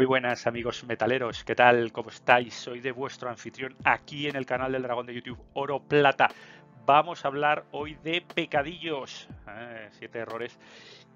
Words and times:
Muy 0.00 0.06
buenas 0.06 0.46
amigos 0.46 0.82
metaleros, 0.84 1.44
¿qué 1.44 1.54
tal? 1.54 1.92
¿Cómo 1.92 2.08
estáis? 2.08 2.54
Soy 2.54 2.80
de 2.80 2.90
vuestro 2.90 3.28
anfitrión 3.28 3.76
aquí 3.84 4.28
en 4.28 4.34
el 4.34 4.46
canal 4.46 4.72
del 4.72 4.80
dragón 4.80 5.04
de 5.04 5.12
YouTube 5.12 5.38
Oro 5.52 5.78
Plata. 5.78 6.30
Vamos 6.86 7.22
a 7.22 7.28
hablar 7.28 7.66
hoy 7.70 7.98
de 8.02 8.22
pecadillos, 8.22 9.28
eh, 9.46 9.88
siete 9.90 10.20
errores 10.20 10.58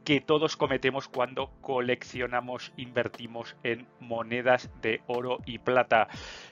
que 0.04 0.20
todos 0.20 0.56
cometemos 0.56 1.08
cuando 1.08 1.50
coleccionamos, 1.60 2.72
invertimos 2.76 3.56
en 3.62 3.86
monedas 4.00 4.70
de 4.82 5.00
oro 5.06 5.38
y 5.46 5.58
plata. 5.58 6.08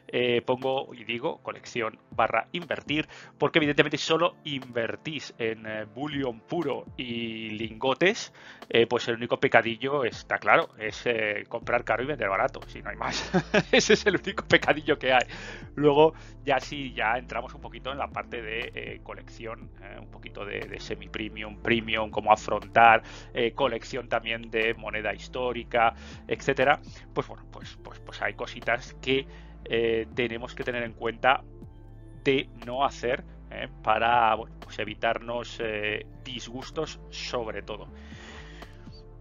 Eh, 0.09 0.43
pongo 0.43 0.93
y 0.95 1.05
digo 1.05 1.39
colección 1.43 1.99
barra 2.11 2.49
invertir, 2.53 3.09
porque 3.39 3.59
evidentemente 3.59 3.97
solo 3.97 4.37
invertís 4.45 5.35
en 5.39 5.67
eh, 5.67 5.85
bullion 5.85 6.41
puro 6.41 6.85
y 6.99 7.51
lingotes, 7.51 8.33
eh, 8.69 8.87
pues 8.87 9.09
el 9.09 9.17
único 9.17 9.39
pecadillo 9.39 10.05
está 10.05 10.39
claro, 10.39 10.69
es 10.79 11.05
comprar 11.49 11.85
caro 11.85 12.03
y 12.03 12.07
vender 12.07 12.29
barato, 12.29 12.61
si 12.67 12.83
no 12.83 12.91
hay 12.91 12.97
más. 12.97 13.31
Ese 13.73 13.95
es 13.95 14.07
el 14.07 14.17
único 14.17 14.45
pecadillo 14.45 14.99
que 14.99 15.13
hay. 15.13 15.27
Luego 15.77 16.15
ya 16.45 16.61
sí, 16.61 16.93
ya 16.93 17.17
entramos 17.17 17.55
un 17.55 17.61
poquito 17.61 17.91
en 17.91 17.99
la 17.99 18.09
parte 18.09 18.43
de 18.43 19.01
colección, 19.03 19.71
un 19.99 20.11
poquito 20.11 20.45
de, 20.45 20.61
de 20.61 20.81
semi-premium, 20.81 21.63
premium, 21.63 22.11
cómo 22.11 22.33
afrontar 22.33 23.03
eh, 23.43 23.55
colección 23.55 24.09
también 24.09 24.51
de 24.53 24.73
moneda 24.75 25.13
histórica, 25.13 25.95
etcétera, 26.29 26.81
pues 27.13 27.27
bueno, 27.27 27.45
pues, 27.51 27.77
pues, 27.83 27.99
pues 27.99 28.23
hay 28.23 28.35
cositas 28.35 28.95
que 29.03 29.27
eh, 29.65 30.07
tenemos 30.15 30.55
que 30.55 30.63
tener 30.63 30.85
en 30.85 30.93
cuenta 30.93 31.43
de 32.23 32.49
no 32.65 32.85
hacer 32.85 33.25
eh, 33.51 33.69
para 33.83 34.37
pues 34.61 34.79
evitarnos 34.79 35.61
disgustos 36.23 37.01
sobre 37.11 37.63
todo. 37.63 37.89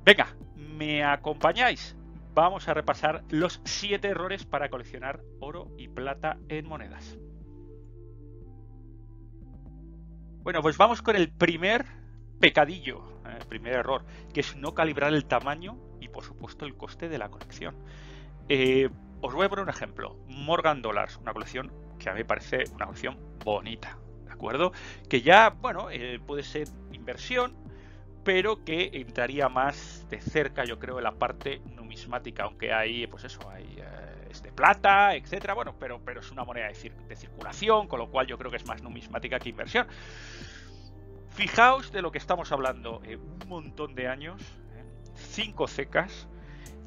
Venga, 0.06 0.36
¿me 0.56 1.04
acompañáis? 1.04 1.98
Vamos 2.36 2.68
a 2.68 2.76
repasar 2.76 3.24
los 3.30 3.60
7 3.66 4.08
errores 4.08 4.46
para 4.46 4.70
coleccionar 4.70 5.22
oro 5.40 5.72
y 5.80 5.88
plata 5.88 6.38
en 6.48 6.68
monedas. 6.68 7.18
Bueno, 10.44 10.62
pues 10.62 10.78
vamos 10.78 11.02
con 11.02 11.16
el 11.16 11.32
primer 11.32 11.86
pecadillo, 12.40 13.21
el 13.32 13.42
eh, 13.42 13.46
primer 13.48 13.74
error, 13.74 14.06
que 14.34 14.42
es 14.42 14.56
no 14.56 14.74
calibrar 14.74 15.14
el 15.14 15.26
tamaño 15.26 15.78
y 16.00 16.08
por 16.08 16.24
supuesto 16.24 16.66
el 16.66 16.76
coste 16.76 17.10
de 17.10 17.18
la 17.18 17.30
colección. 17.30 17.76
Eh, 18.50 18.90
os 19.22 19.34
voy 19.34 19.46
a 19.46 19.50
poner 19.50 19.64
un 19.64 19.70
ejemplo. 19.70 20.18
Morgan 20.28 20.82
Dollars, 20.82 21.18
una 21.18 21.34
colección 21.34 21.72
que 22.00 22.10
a 22.10 22.14
mí 22.14 22.20
me 22.20 22.26
parece 22.26 22.64
una 22.74 22.86
colección 22.86 23.18
bonita, 23.44 23.98
¿de 24.26 24.32
acuerdo? 24.32 24.72
Que 25.10 25.22
ya, 25.22 25.50
bueno, 25.50 25.90
eh, 25.92 26.20
puede 26.26 26.44
ser 26.44 26.68
inversión, 26.92 27.56
pero 28.24 28.64
que 28.64 28.92
entraría 28.94 29.50
más 29.50 30.06
de 30.10 30.22
cerca, 30.22 30.66
yo 30.66 30.80
creo, 30.80 30.98
en 30.98 31.04
la 31.04 31.14
parte 31.14 31.62
numismática, 31.76 32.44
aunque 32.44 32.74
hay, 32.74 33.08
pues 33.08 33.24
eso, 33.24 33.48
hay 33.50 33.82
es 34.32 34.42
de 34.42 34.52
plata, 34.52 35.16
etcétera, 35.16 35.54
bueno, 35.54 35.76
pero, 35.78 36.00
pero 36.04 36.22
es 36.22 36.32
una 36.32 36.44
moneda 36.44 36.68
de, 36.68 36.92
de 37.08 37.16
circulación, 37.16 37.88
con 37.88 38.00
lo 38.00 38.10
cual 38.10 38.28
yo 38.28 38.38
creo 38.38 38.50
que 38.50 38.58
es 38.58 38.66
más 38.66 38.82
numismática 38.82 39.40
que 39.40 39.50
inversión. 39.50 39.88
Fijaos 41.32 41.92
de 41.92 42.02
lo 42.02 42.12
que 42.12 42.18
estamos 42.18 42.52
hablando, 42.52 43.02
eh, 43.06 43.16
un 43.16 43.48
montón 43.48 43.96
de 43.96 44.08
años, 44.08 44.42
eh, 44.76 44.84
cinco 45.16 45.68
cecas, 45.68 46.28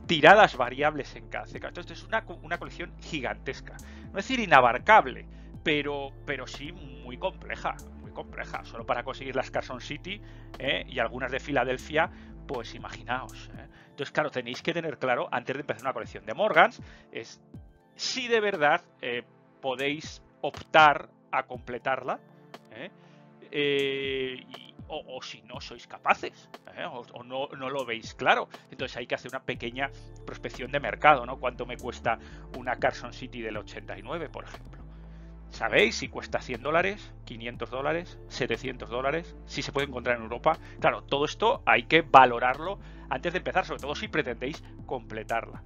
tiradas 0.06 0.56
variables 0.56 1.17
en 1.17 1.28
cada 1.28 1.47
ceca. 1.47 1.69
Entonces 1.69 1.98
es 1.98 2.05
una, 2.05 2.25
una, 2.42 2.59
colección 2.59 2.92
gigantesca. 3.01 3.77
No 4.12 4.19
es 4.19 4.28
decir 4.28 4.41
inabarcable, 4.41 5.27
pero, 5.62 6.12
pero 6.27 6.47
sí 6.47 6.73
muy 6.73 7.17
compleja, 7.17 7.77
muy 8.01 8.12
compleja. 8.12 8.64
Solo 8.64 8.84
para 8.84 9.03
conseguir 9.03 9.34
las 9.34 9.51
Carson 9.51 9.81
City 9.81 10.20
eh, 10.58 10.84
y 10.86 10.98
algunas 10.98 11.33
de 11.33 11.41
Filadelfia, 11.41 12.11
pues 12.47 12.75
imaginaos. 12.75 13.51
Entonces, 13.89 14.13
claro, 14.13 14.30
tenéis 14.30 14.61
que 14.61 14.74
tener 14.74 14.98
claro, 14.98 15.29
antes 15.33 15.55
de 15.55 15.61
empezar 15.61 15.83
una 15.83 15.95
colección 15.95 16.27
de 16.27 16.35
Morgans, 16.35 16.83
es 17.13 17.41
si 17.95 18.29
de 18.29 18.41
verdad 18.41 18.83
podéis 19.64 20.23
optar 20.42 21.08
a 21.33 21.45
completarla. 21.45 22.20
Eh, 22.70 22.91
o, 24.88 25.22
si 25.22 25.42
no 25.42 25.60
sois 25.60 25.86
capaces, 25.86 26.50
¿eh? 26.77 26.84
o, 26.84 27.24
no, 27.24 27.48
lo 27.48 27.84
veis 27.84 28.14
claro. 28.14 28.48
Entonces 28.70 28.96
hay 28.96 29.06
que 29.06 29.14
hacer 29.14 29.30
una 29.30 29.42
pequeña 29.42 29.90
prospección 30.27 30.70
de 30.72 30.80
mercado, 30.80 31.27
¿no? 31.27 31.38
¿Cuánto 31.38 31.66
me 31.66 31.77
cuesta 31.77 32.18
una 32.56 32.77
Carson 32.77 33.12
City 33.12 33.40
del 33.40 33.56
89, 33.56 34.28
por 34.28 34.44
ejemplo? 34.44 34.82
¿Sabéis 35.50 35.96
si 35.96 36.08
cuesta 36.08 36.40
100 36.40 36.62
dólares, 36.62 37.12
500 37.27 37.70
dólares, 37.70 38.18
700 38.28 38.90
dólares? 38.90 39.36
Si 39.46 39.62
se 39.62 39.70
puede 39.70 39.86
encontrar 39.86 40.16
en 40.16 40.24
Europa. 40.24 40.58
Claro, 40.80 41.02
todo 41.05 41.24
esto 41.24 41.62
hay 41.64 41.84
que 41.84 42.02
valorarlo 42.02 42.80
antes 43.08 43.32
de 43.32 43.38
empezar, 43.38 43.64
sobre 43.64 43.80
todo 43.80 43.94
si 43.94 44.08
pretendéis 44.08 44.64
completarla. 44.84 45.62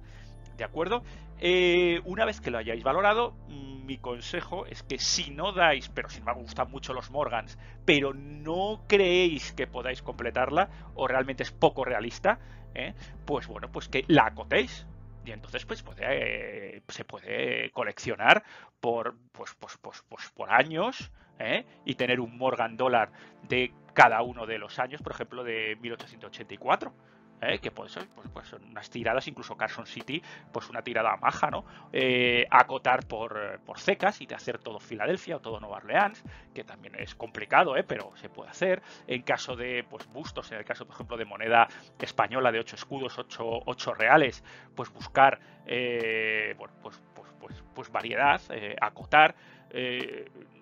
¿De 0.59 0.65
acuerdo? 0.65 1.03
Eh, 1.39 2.01
una 2.03 2.25
vez 2.25 2.41
que 2.41 2.51
lo 2.51 2.57
hayáis 2.57 2.83
valorado, 2.83 3.33
mi 3.47 3.97
consejo 3.97 4.65
es 4.65 4.83
que 4.83 4.99
si 4.99 5.31
no 5.31 5.53
dais, 5.53 5.87
pero 5.87 6.09
si 6.09 6.21
me 6.21 6.33
gustan 6.33 6.69
mucho 6.69 6.93
los 6.93 7.11
Morgans, 7.11 7.57
pero 7.85 8.13
no 8.13 8.83
creéis 8.85 9.53
que 9.53 9.67
podáis 9.67 10.01
completarla 10.01 10.69
o 10.95 11.07
realmente 11.07 11.43
es 11.43 11.51
poco 11.53 11.85
realista, 11.85 12.39
¿eh? 12.75 12.93
pues 13.25 13.47
bueno, 13.47 13.71
pues 13.71 13.87
que 13.87 14.03
la 14.09 14.25
acotéis. 14.25 14.85
Y 15.23 15.31
entonces 15.31 15.65
pues 15.65 15.81
puede, 15.81 16.83
se 16.89 17.05
puede 17.05 17.71
coleccionar 17.71 18.43
por, 18.81 19.15
pues, 19.31 19.55
pues, 19.57 19.77
pues, 19.77 20.03
pues 20.09 20.29
por 20.31 20.49
años 20.51 21.09
¿eh? 21.39 21.65
y 21.85 21.95
tener 21.95 22.19
un 22.19 22.37
Morgan 22.37 22.75
dólar 22.75 23.13
de 23.47 23.71
cada 23.93 24.21
uno 24.23 24.45
de 24.45 24.59
los 24.59 24.77
años, 24.77 25.01
por 25.01 25.13
ejemplo, 25.13 25.45
de 25.45 25.77
1884. 25.79 26.93
¿Eh? 27.41 27.59
que 27.59 27.71
puede 27.71 27.89
ser 27.89 28.07
pues, 28.15 28.27
pues, 28.33 28.53
unas 28.53 28.89
tiradas, 28.89 29.27
incluso 29.27 29.55
Carson 29.55 29.85
City, 29.85 30.21
pues 30.51 30.69
una 30.69 30.81
tirada 30.81 31.15
maja, 31.17 31.49
¿no? 31.49 31.65
Eh, 31.91 32.45
acotar 32.49 33.05
por, 33.07 33.59
por 33.65 33.79
secas 33.79 34.21
y 34.21 34.25
de 34.25 34.35
hacer 34.35 34.59
todo 34.59 34.79
Filadelfia 34.79 35.37
o 35.37 35.39
todo 35.39 35.59
Nueva 35.59 35.77
Orleans, 35.77 36.23
que 36.53 36.63
también 36.63 36.95
es 36.95 37.15
complicado, 37.15 37.77
¿eh? 37.77 37.83
pero 37.83 38.11
se 38.15 38.29
puede 38.29 38.49
hacer. 38.49 38.81
En 39.07 39.21
caso 39.23 39.55
de 39.55 39.85
pues 39.89 40.07
bustos, 40.07 40.51
en 40.51 40.59
el 40.59 40.65
caso, 40.65 40.85
por 40.85 40.95
ejemplo, 40.95 41.17
de 41.17 41.25
moneda 41.25 41.67
española 41.99 42.51
de 42.51 42.59
8 42.59 42.75
escudos, 42.75 43.17
8, 43.17 43.43
8 43.65 43.93
reales, 43.93 44.43
pues 44.75 44.91
buscar 44.91 45.39
eh, 45.65 46.55
pues, 46.57 46.71
pues, 46.81 47.01
pues, 47.39 47.63
pues, 47.73 47.91
variedad, 47.91 48.41
acotar. 48.81 49.35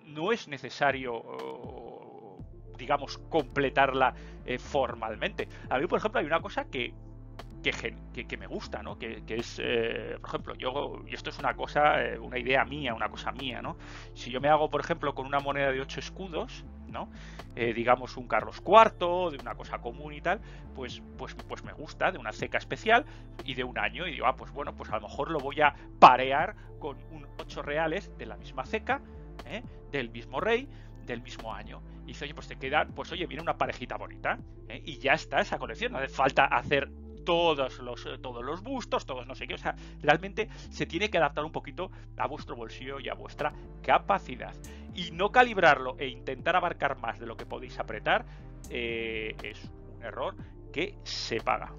no 0.06 0.32
es 0.32 0.48
necesario 0.48 2.17
digamos, 2.78 3.18
completarla 3.28 4.14
eh, 4.46 4.58
formalmente. 4.58 5.48
A 5.68 5.78
mí, 5.78 5.86
por 5.86 5.98
ejemplo, 5.98 6.20
hay 6.20 6.26
una 6.26 6.40
cosa 6.40 6.64
que, 6.64 6.94
que, 7.62 8.26
que, 8.26 8.36
me 8.38 8.46
gusta, 8.46 8.82
¿no? 8.82 8.98
Que, 8.98 9.22
es, 9.28 9.60
eh, 9.62 10.16
por 10.20 10.30
ejemplo, 10.30 10.54
yo, 10.54 11.02
y 11.06 11.14
esto 11.14 11.28
es 11.28 11.38
una 11.38 11.54
cosa, 11.54 12.02
eh, 12.02 12.18
una 12.18 12.38
idea 12.38 12.64
mía, 12.64 12.94
una 12.94 13.10
cosa 13.10 13.32
mía, 13.32 13.60
¿no? 13.60 13.76
Si 14.14 14.30
yo 14.30 14.40
me 14.40 14.48
hago, 14.48 14.70
por 14.70 14.80
ejemplo, 14.80 15.14
con 15.14 15.26
una 15.26 15.40
moneda 15.40 15.70
de 15.70 15.80
8 15.80 16.00
escudos, 16.00 16.64
¿no? 16.88 17.10
digamos 17.54 18.16
un 18.16 18.28
Carlos 18.28 18.62
IV, 18.64 19.32
de 19.32 19.38
una 19.42 19.56
cosa 19.56 19.80
común 19.80 20.14
y 20.14 20.20
tal, 20.20 20.40
pues, 20.76 21.02
pues, 21.16 21.34
pues 21.34 21.64
me 21.64 21.72
gusta, 21.72 22.12
de 22.12 22.18
una 22.18 22.30
ceca 22.30 22.56
especial 22.56 23.04
y 23.44 23.54
de 23.54 23.64
un 23.64 23.76
año, 23.78 24.06
y 24.06 24.12
digo, 24.12 24.26
ah, 24.26 24.36
pues 24.36 24.52
bueno, 24.52 24.76
pues 24.76 24.88
a 24.90 25.00
lo 25.00 25.08
mejor 25.08 25.32
lo 25.32 25.40
voy 25.40 25.60
a 25.60 25.74
parear 25.98 26.54
con 26.78 26.96
un 27.10 27.26
8 27.40 27.62
reales 27.62 28.16
de 28.16 28.26
la 28.26 28.36
misma 28.36 28.64
ceca, 28.64 29.02
del 29.90 30.10
mismo 30.10 30.40
rey, 30.40 30.68
del 31.08 31.22
mismo 31.22 31.52
año. 31.52 31.82
Y 32.04 32.08
dice, 32.08 32.24
oye, 32.24 32.34
pues 32.34 32.46
te 32.46 32.56
queda, 32.56 32.86
pues 32.86 33.10
oye, 33.12 33.26
viene 33.26 33.42
una 33.42 33.58
parejita 33.58 33.96
bonita. 33.96 34.38
¿eh? 34.68 34.82
Y 34.84 34.98
ya 34.98 35.14
está 35.14 35.40
esa 35.40 35.58
colección. 35.58 35.92
No 35.92 35.98
hace 35.98 36.08
falta 36.08 36.44
hacer 36.44 36.88
todos 37.24 37.80
los, 37.80 38.08
todos 38.22 38.44
los 38.44 38.62
bustos, 38.62 39.04
todos 39.04 39.26
no 39.26 39.34
sé 39.34 39.46
qué. 39.46 39.54
O 39.54 39.58
sea, 39.58 39.74
realmente 40.00 40.48
se 40.70 40.86
tiene 40.86 41.10
que 41.10 41.18
adaptar 41.18 41.44
un 41.44 41.52
poquito 41.52 41.90
a 42.16 42.26
vuestro 42.26 42.56
bolsillo 42.56 43.00
y 43.00 43.08
a 43.08 43.14
vuestra 43.14 43.52
capacidad. 43.82 44.54
Y 44.94 45.10
no 45.10 45.30
calibrarlo 45.30 45.96
e 45.98 46.08
intentar 46.08 46.56
abarcar 46.56 46.98
más 46.98 47.18
de 47.18 47.26
lo 47.26 47.36
que 47.36 47.46
podéis 47.46 47.78
apretar 47.78 48.24
eh, 48.70 49.36
es 49.42 49.70
un 49.94 50.02
error 50.02 50.34
que 50.72 50.94
se 51.02 51.40
paga. 51.40 51.72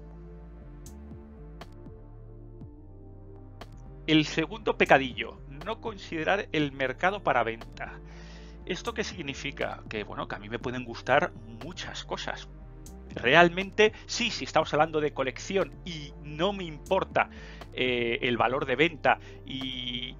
El 4.06 4.24
segundo 4.24 4.76
pecadillo, 4.76 5.38
no 5.64 5.80
considerar 5.80 6.48
el 6.52 6.72
mercado 6.72 7.22
para 7.22 7.44
venta. 7.44 8.00
¿Esto 8.70 8.94
qué 8.94 9.02
significa? 9.02 9.82
Que 9.88 10.04
bueno, 10.04 10.28
que 10.28 10.36
a 10.36 10.38
mí 10.38 10.48
me 10.48 10.60
pueden 10.60 10.84
gustar 10.84 11.32
muchas 11.64 12.04
cosas. 12.04 12.48
Realmente, 13.16 13.92
sí, 14.06 14.30
si 14.30 14.44
estamos 14.44 14.72
hablando 14.72 15.00
de 15.00 15.12
colección 15.12 15.72
y 15.84 16.12
no 16.22 16.52
me 16.52 16.62
importa 16.62 17.30
eh, 17.72 18.20
el 18.22 18.36
valor 18.36 18.66
de 18.66 18.76
venta 18.76 19.18
y, 19.44 20.14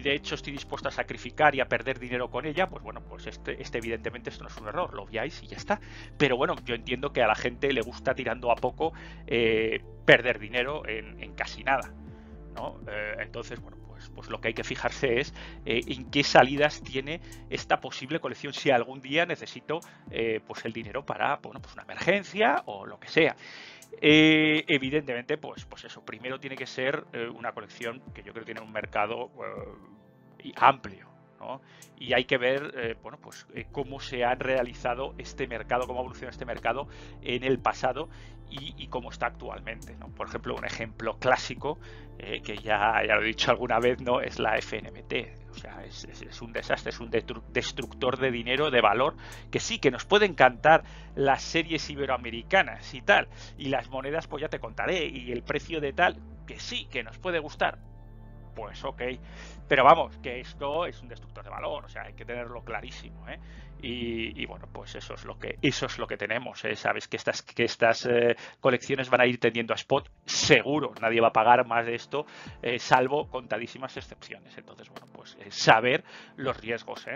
de 0.00 0.14
hecho 0.14 0.36
estoy 0.36 0.52
dispuesto 0.52 0.86
a 0.88 0.92
sacrificar 0.92 1.56
y 1.56 1.60
a 1.60 1.66
perder 1.66 1.98
dinero 1.98 2.30
con 2.30 2.46
ella, 2.46 2.68
pues 2.68 2.84
bueno, 2.84 3.00
pues 3.00 3.26
este, 3.26 3.60
este 3.60 3.78
evidentemente 3.78 4.30
esto 4.30 4.44
no 4.44 4.48
es 4.50 4.56
un 4.58 4.68
error, 4.68 4.94
lo 4.94 5.02
obviáis 5.02 5.42
y 5.42 5.48
ya 5.48 5.56
está. 5.56 5.80
Pero 6.16 6.36
bueno, 6.36 6.54
yo 6.64 6.76
entiendo 6.76 7.12
que 7.12 7.20
a 7.24 7.26
la 7.26 7.34
gente 7.34 7.72
le 7.72 7.80
gusta 7.80 8.14
tirando 8.14 8.52
a 8.52 8.54
poco 8.54 8.92
eh, 9.26 9.82
perder 10.04 10.38
dinero 10.38 10.86
en, 10.86 11.34
casi 11.34 11.64
nada. 11.64 11.92
¿no? 12.54 12.78
Eh, 12.86 13.16
entonces, 13.18 13.60
bueno, 13.60 13.85
pues, 14.14 14.26
pues, 14.26 14.30
lo 14.30 14.40
que 14.40 14.48
hay 14.48 14.54
que 14.54 14.64
fijarse 14.64 15.20
es 15.20 15.34
eh, 15.64 15.80
en 15.86 16.10
qué 16.10 16.24
salidas 16.24 16.82
tiene 16.82 17.20
esta 17.50 17.80
posible 17.80 18.20
colección 18.20 18.52
si 18.52 18.70
algún 18.70 19.00
día 19.00 19.24
necesito 19.26 19.80
eh, 20.10 20.40
pues 20.46 20.64
el 20.64 20.72
dinero 20.72 21.04
para 21.04 21.36
bueno, 21.36 21.60
pues 21.60 21.74
una 21.74 21.84
emergencia 21.84 22.62
o 22.66 22.86
lo 22.86 22.98
que 22.98 23.08
sea. 23.08 23.36
Eh, 24.00 24.64
evidentemente, 24.66 25.38
pues, 25.38 25.64
pues 25.64 25.84
eso, 25.84 26.04
primero 26.04 26.40
tiene 26.40 26.56
que 26.56 26.66
ser 26.66 27.04
una 27.34 27.52
colección 27.52 28.02
que 28.12 28.22
yo 28.22 28.32
creo 28.32 28.44
que 28.44 28.52
tiene 28.52 28.60
un 28.60 28.72
mercado 28.72 29.30
amplio. 30.56 31.15
Y 31.98 32.14
hay 32.14 32.24
que 32.24 32.38
ver 32.38 32.96
bueno, 33.02 33.18
pues, 33.22 33.46
cómo 33.72 34.00
se 34.00 34.24
ha 34.24 34.34
realizado 34.34 35.14
este 35.18 35.46
mercado, 35.46 35.86
cómo 35.86 36.00
ha 36.00 36.02
evolucionado 36.02 36.32
este 36.32 36.44
mercado 36.44 36.88
en 37.22 37.44
el 37.44 37.58
pasado 37.58 38.08
y, 38.50 38.86
cómo 38.88 39.10
está 39.10 39.26
actualmente. 39.26 39.96
¿no? 39.96 40.08
Por 40.08 40.28
ejemplo, 40.28 40.54
un 40.54 40.64
ejemplo 40.64 41.18
clásico, 41.18 41.78
eh, 42.18 42.40
que 42.42 42.56
ya, 42.56 43.02
ya, 43.06 43.16
lo 43.16 43.22
he 43.22 43.26
dicho 43.26 43.50
alguna 43.50 43.78
vez, 43.78 44.00
¿no? 44.00 44.20
es 44.20 44.38
la 44.38 44.56
FNMT. 44.56 45.50
O 45.50 45.54
sea, 45.54 45.84
es, 45.84 46.42
un 46.42 46.52
desastre, 46.52 46.90
es 46.90 47.00
un 47.00 47.10
destructor 47.10 48.18
de 48.18 48.30
dinero, 48.30 48.70
de 48.70 48.80
valor, 48.80 49.16
que 49.50 49.58
sí, 49.58 49.78
que 49.78 49.90
nos 49.90 50.04
puede 50.04 50.26
encantar 50.26 50.84
las 51.14 51.42
series 51.42 51.88
iberoamericanas 51.88 52.92
y 52.92 53.00
tal, 53.00 53.28
y 53.56 53.68
las 53.68 53.88
monedas, 53.88 54.26
pues 54.26 54.42
ya 54.42 54.48
te 54.48 54.58
contaré, 54.58 55.06
y 55.06 55.32
el 55.32 55.42
precio 55.42 55.80
de 55.80 55.94
tal, 55.94 56.18
que 56.46 56.60
sí, 56.60 56.86
que 56.90 57.02
nos 57.02 57.18
puede 57.18 57.38
gustar. 57.38 57.78
Pues 58.56 58.82
ok, 58.84 59.02
pero 59.68 59.84
vamos, 59.84 60.16
que 60.16 60.40
esto 60.40 60.86
es 60.86 61.02
un 61.02 61.08
destructor 61.08 61.44
de 61.44 61.50
valor, 61.50 61.84
o 61.84 61.88
sea, 61.88 62.04
hay 62.04 62.14
que 62.14 62.24
tenerlo 62.24 62.64
clarísimo, 62.64 63.28
¿eh? 63.28 63.38
Y, 63.82 64.46
bueno, 64.46 64.66
pues 64.72 64.94
eso 64.94 65.12
es 65.12 65.26
lo 65.26 65.38
que 65.38 65.58
eso 65.60 65.84
es 65.84 65.98
lo 65.98 66.06
que 66.06 66.16
tenemos. 66.16 66.64
¿eh? 66.64 66.74
Sabes 66.74 67.06
que 67.08 67.18
estas 67.18 67.42
que 67.42 67.64
estas 67.64 68.06
eh, 68.06 68.34
colecciones 68.58 69.10
van 69.10 69.20
a 69.20 69.26
ir 69.26 69.38
tendiendo 69.38 69.74
a 69.74 69.76
spot, 69.76 70.10
seguro. 70.24 70.94
Nadie 71.00 71.20
va 71.20 71.28
a 71.28 71.32
pagar 71.32 71.66
más 71.66 71.84
de 71.84 71.94
esto, 71.94 72.24
eh, 72.62 72.78
salvo 72.78 73.28
contadísimas 73.28 73.94
excepciones. 73.98 74.56
Entonces, 74.56 74.88
bueno, 74.88 75.06
pues 75.12 75.36
saber 75.50 76.04
los 76.36 76.56
riesgos, 76.56 77.06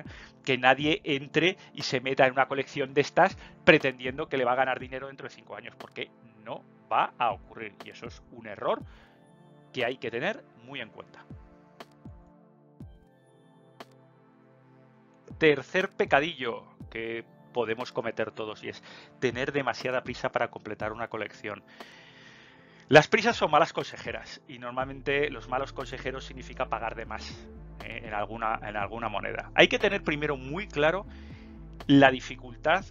que 0.45 0.59
nadie 0.59 1.01
entre 1.05 1.57
y 1.73 1.83
se 1.83 2.01
meta 2.01 2.27
en 2.27 2.33
una 2.33 2.47
colección 2.47 2.93
de 2.93 3.01
estas 3.01 3.39
pretendiendo 3.65 4.29
que 4.29 4.37
le 4.37 4.45
va 4.45 4.53
a 4.53 4.57
ganar 4.57 4.79
dinero 4.79 5.07
dentro 5.07 5.29
de 5.29 5.35
cinco 5.35 5.57
años, 5.57 5.75
porque 5.77 6.11
no 6.45 6.63
va 6.93 7.15
a 7.19 7.31
ocurrir. 7.33 7.75
Y 7.85 7.91
eso 7.91 8.07
es 8.07 8.23
un 8.33 8.47
error 8.47 8.83
que 9.73 9.85
hay 9.85 9.97
que 9.99 10.11
tener 10.11 10.45
muy 10.65 10.81
en 10.81 10.91
cuenta. 10.91 11.25
tercer 15.41 15.89
pecadillo 15.89 16.65
que 16.91 17.25
podemos 17.53 17.93
cometer 17.93 18.31
todos 18.31 18.63
y 18.63 18.69
es 18.69 18.83
tener 19.19 19.53
demasiada 19.53 20.03
prisa 20.05 20.31
para 20.31 20.51
completar 20.51 20.93
una 20.93 21.09
colección. 21.09 21.65
Las 22.89 23.09
prisas 23.09 23.37
son 23.37 23.51
malas 23.51 23.73
consejeras 23.73 24.43
y 24.47 24.59
normalmente 24.59 25.31
los 25.31 25.49
malos 25.49 25.73
consejeros 25.73 26.25
significa 26.25 26.69
pagar 26.69 26.95
de 26.95 27.07
más 27.07 27.49
eh, 27.85 28.03
en, 28.05 28.15
alguna, 28.15 28.61
en 28.63 28.77
alguna 28.77 29.09
moneda. 29.09 29.51
Hay 29.55 29.69
que 29.69 29.79
tener 29.79 30.03
primero 30.03 30.37
muy 30.37 30.69
claro 30.69 31.07
la 31.87 32.11
dificultad 32.11 32.85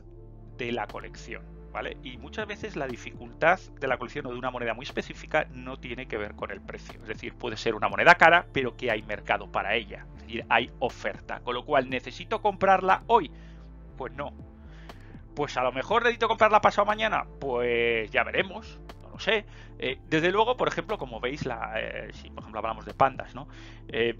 de 0.58 0.72
la 0.72 0.88
colección. 0.88 1.59
Y 2.04 2.18
muchas 2.18 2.48
veces 2.48 2.76
la 2.76 2.88
dificultad 2.88 3.60
de 3.80 3.88
la 3.88 3.98
colección 3.98 4.26
o 4.26 4.32
de 4.32 4.38
una 4.38 4.52
moneda 4.52 4.74
muy 4.74 4.84
específica 4.84 5.48
no 5.52 5.78
tiene 5.78 6.08
que 6.08 6.18
ver 6.18 6.36
con 6.36 6.52
el 6.52 6.62
precio. 6.62 7.00
Es 7.02 7.08
decir, 7.08 7.34
puede 7.36 7.58
ser 7.58 7.76
una 7.76 7.88
moneda 7.88 8.16
cara, 8.16 8.48
pero 8.52 8.76
que 8.76 8.92
hay 8.92 9.04
mercado 9.04 9.52
para 9.52 9.76
ella. 9.76 10.06
Es 10.18 10.24
decir, 10.24 10.46
hay 10.50 10.72
oferta. 10.80 11.40
Con 11.42 11.56
lo 11.56 11.66
cual, 11.66 11.90
¿necesito 11.90 12.42
comprarla 12.42 13.04
hoy? 13.08 13.32
Pues 13.98 14.14
no. 14.14 14.34
Pues 15.36 15.56
a 15.58 15.64
lo 15.64 15.72
mejor 15.72 16.04
necesito 16.04 16.28
comprarla 16.28 16.60
pasado 16.60 16.86
mañana. 16.86 17.26
Pues 17.40 18.10
ya 18.12 18.24
veremos. 18.24 18.80
No 19.02 19.12
lo 19.12 19.20
sé. 19.20 19.46
Eh, 19.78 20.00
desde 20.10 20.32
luego, 20.32 20.58
por 20.58 20.68
ejemplo, 20.68 20.98
como 20.98 21.20
veis, 21.20 21.46
eh, 21.46 22.10
si 22.14 22.30
por 22.30 22.40
ejemplo 22.40 22.60
hablamos 22.60 22.86
de 22.86 22.94
pandas, 22.94 23.36
¿no? 23.36 23.48
Eh, 23.88 24.18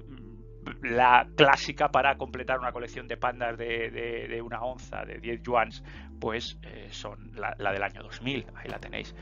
la 0.82 1.28
clásica 1.36 1.90
para 1.90 2.18
completar 2.18 2.60
una 2.60 2.72
colección 2.72 3.08
de 3.08 3.18
pandas 3.18 3.58
de, 3.58 4.42
una 4.44 4.62
onza, 4.62 5.06
de 5.06 5.20
10 5.20 5.42
yuans, 5.44 5.84
pues 6.20 6.58
eh, 6.64 6.88
son 6.92 7.32
la, 7.36 7.54
del 7.72 7.84
año 7.84 8.04
2000, 8.04 8.46
ahí 8.56 8.70
la 8.70 8.80
tenéis. 8.80 9.16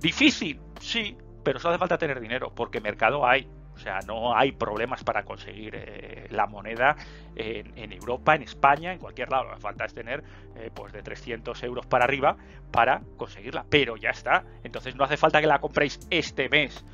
Difícil, 0.00 0.60
sí, 0.80 1.16
pero 1.44 1.58
solo 1.58 1.74
hace 1.74 1.80
falta 1.80 1.98
tener 1.98 2.20
dinero, 2.20 2.52
porque 2.54 2.80
mercado 2.80 3.26
hay. 3.26 3.48
O 3.74 3.78
sea, 3.78 3.98
no 4.06 4.34
hay 4.34 4.52
problemas 4.52 5.04
para 5.04 5.24
conseguir 5.24 5.74
eh, 5.76 6.28
la 6.30 6.46
moneda 6.46 6.96
en, 7.34 7.92
Europa, 7.92 8.34
en 8.34 8.40
España, 8.40 8.94
en 8.94 8.98
cualquier 8.98 9.28
lado. 9.30 9.44
Lo 9.44 9.54
que 9.54 9.60
falta 9.60 9.84
es 9.84 9.92
tener 9.92 10.24
eh, 10.56 10.70
pues 10.74 10.94
de 10.94 11.02
300 11.02 11.62
euros 11.62 11.84
para 11.84 12.04
arriba 12.04 12.38
para 12.72 13.02
conseguirla. 13.18 13.66
Pero 13.68 13.98
ya 13.98 14.08
está. 14.08 14.44
Entonces 14.64 14.96
no 14.96 15.04
hace 15.04 15.18
falta 15.18 15.42
que 15.42 15.46
la 15.46 15.58
compréis 15.58 16.00
este 16.08 16.48
mes 16.48 16.86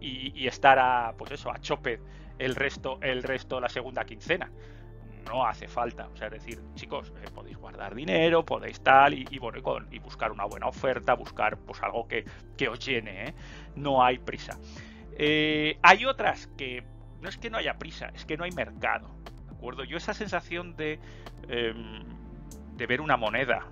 y, 0.00 0.32
y, 0.34 0.48
estar 0.48 0.80
a, 0.80 1.14
pues 1.16 1.30
eso, 1.30 1.52
a 1.52 1.60
chope 1.60 2.00
el 2.38 2.54
resto, 2.54 2.98
el 3.02 3.22
resto 3.22 3.60
la 3.60 3.68
segunda 3.68 4.04
quincena. 4.04 4.50
No 5.26 5.44
hace 5.44 5.66
falta, 5.66 6.06
o 6.06 6.16
sea, 6.16 6.28
es 6.28 6.34
decir, 6.34 6.60
chicos, 6.74 7.12
eh, 7.20 7.28
podéis 7.34 7.56
guardar 7.56 7.94
dinero, 7.94 8.44
podéis 8.44 8.80
tal, 8.80 9.12
y, 9.14 9.26
y 9.30 9.38
bueno, 9.40 9.58
y, 9.90 9.98
buscar 9.98 10.30
una 10.30 10.44
buena 10.44 10.68
oferta, 10.68 11.14
buscar 11.14 11.58
pues 11.58 11.82
algo 11.82 12.06
que, 12.06 12.24
que 12.56 12.68
os 12.68 12.78
llene, 12.78 13.28
¿eh? 13.28 13.34
no 13.74 14.04
hay 14.04 14.18
prisa. 14.18 14.56
Eh, 15.18 15.78
hay 15.82 16.04
otras 16.04 16.46
que 16.56 16.84
no 17.20 17.28
es 17.28 17.38
que 17.38 17.50
no 17.50 17.58
haya 17.58 17.76
prisa, 17.76 18.10
es 18.14 18.24
que 18.24 18.36
no 18.36 18.44
hay 18.44 18.52
mercado, 18.52 19.10
¿de 19.46 19.56
acuerdo? 19.56 19.82
Yo 19.82 19.96
esa 19.96 20.14
sensación 20.14 20.76
de, 20.76 21.00
em, 21.48 22.04
de 22.76 22.86
ver 22.86 23.00
una 23.00 23.16
moneda 23.16 23.66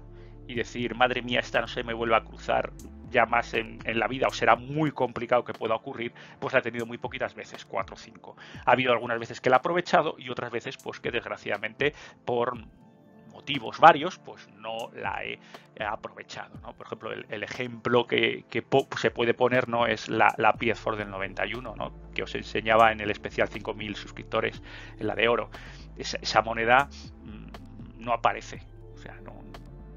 y 0.49 0.55
decir, 0.55 0.97
madre 0.97 1.23
mía, 1.23 1.41
esta 1.41 1.61
no 1.61 1.69
se 1.69 1.85
me 1.85 1.95
vuelve 1.95 2.17
a 2.17 2.25
cruzar 2.25 2.73
ya 3.15 3.25
más 3.27 3.55
en, 3.55 3.79
la 3.87 4.09
vida 4.09 4.27
o 4.29 4.35
será 4.35 4.57
muy 4.57 4.91
complicado 4.91 5.45
que 5.45 5.55
pueda 5.55 5.75
ocurrir, 5.75 6.13
pues 6.41 6.53
la 6.53 6.59
he 6.59 6.63
tenido 6.63 6.85
muy 6.85 6.99
poquitas 6.99 7.35
veces, 7.35 7.65
cuatro 7.65 7.95
o 7.95 7.99
cinco. 7.99 8.37
Ha 8.67 8.73
habido 8.73 8.93
algunas 8.93 9.19
veces 9.19 9.41
que 9.41 9.49
la 9.49 9.57
he 9.57 9.61
aprovechado 9.61 10.17
y 10.19 10.29
otras 10.29 10.51
veces 10.51 10.77
pues 10.77 11.01
que 11.01 11.11
desgraciadamente 11.11 11.95
por 12.25 12.59
motivos 13.33 13.79
varios, 13.79 14.19
pues 14.19 14.49
no 14.57 14.91
la 14.95 15.25
he 15.25 15.39
aprovechado. 15.85 16.59
¿no? 16.63 16.73
Por 16.73 16.87
ejemplo, 16.87 17.13
el, 17.13 17.43
ejemplo 17.43 18.07
que, 18.07 18.45
se 18.99 19.11
puede 19.11 19.35
poner 19.35 19.69
no 19.69 19.87
es 19.87 20.09
la, 20.09 20.35
la 20.39 20.55
PS4 20.55 20.97
del 20.97 21.11
91, 21.11 21.77
¿no? 21.77 21.93
que 22.15 22.23
os 22.23 22.35
enseñaba 22.35 22.91
en 22.91 23.01
el 23.01 23.11
especial 23.11 23.49
5.000 23.49 23.95
suscriptores, 23.95 24.63
en 24.99 25.07
la 25.07 25.15
de 25.15 25.29
oro. 25.29 25.51
Esa, 25.97 26.43
moneda 26.43 26.89
mm, 27.23 28.03
no 28.05 28.13
aparece, 28.13 28.63
o 28.95 28.99
sea, 28.99 29.15
no, 29.21 29.43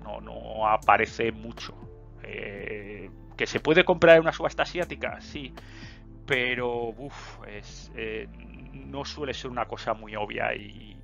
no, 0.03 0.21
no 0.21 0.67
aparece 0.67 1.31
mucho. 1.31 1.86
Eh, 2.29 3.09
¿Que 3.37 3.47
se 3.47 3.59
puede 3.59 3.85
comprar 3.85 4.15
en 4.17 4.23
una 4.23 4.33
subasta 4.33 4.63
asiática? 4.63 5.19
Sí, 5.21 5.53
pero 6.25 6.93
es, 7.47 7.91
eh, 7.95 8.27
no 8.73 9.05
suele 9.05 9.33
ser 9.33 9.51
una 9.51 9.65
cosa 9.65 9.93
muy 9.93 10.15
obvia 10.15 10.55
y, 10.55 10.96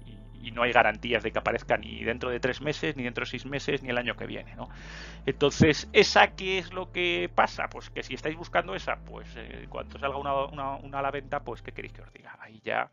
no 0.51 0.63
hay 0.63 0.72
garantías 0.72 1.24
de 1.24 1.31
que 1.31 1.40
aparezca 1.40 1.77
ni 1.77 2.03
dentro 2.03 2.29
de 2.29 2.39
tres 2.39 2.62
meses, 2.62 2.96
ni 2.96 3.03
dentro 3.03 3.24
de 3.24 3.29
seis 3.29 3.46
meses, 3.46 3.84
ni 3.84 3.89
el 3.89 3.98
año 3.98 4.15
que 4.15 4.25
viene. 4.25 4.56
¿no? 4.56 4.70
Entonces, 5.25 5.89
¿esa 5.94 6.36
qué 6.36 6.60
es 6.60 6.74
lo 6.74 6.91
que 6.91 7.29
pasa? 7.34 7.68
Pues 7.70 7.89
que 7.89 8.03
si 8.03 8.13
estáis 8.13 8.36
buscando 8.36 8.75
esa, 8.75 8.98
pues 8.98 9.27
eh, 9.36 9.68
cuando 9.70 9.98
salga 10.00 10.18
una, 10.18 11.00
a 11.00 11.01
la 11.01 11.12
venta, 11.12 11.41
pues 11.41 11.62
¿qué 11.62 11.72
queréis 11.72 11.94
que 11.94 12.01
os 12.01 12.13
diga? 12.13 12.38
Ahí 12.41 12.62
ya 12.63 12.89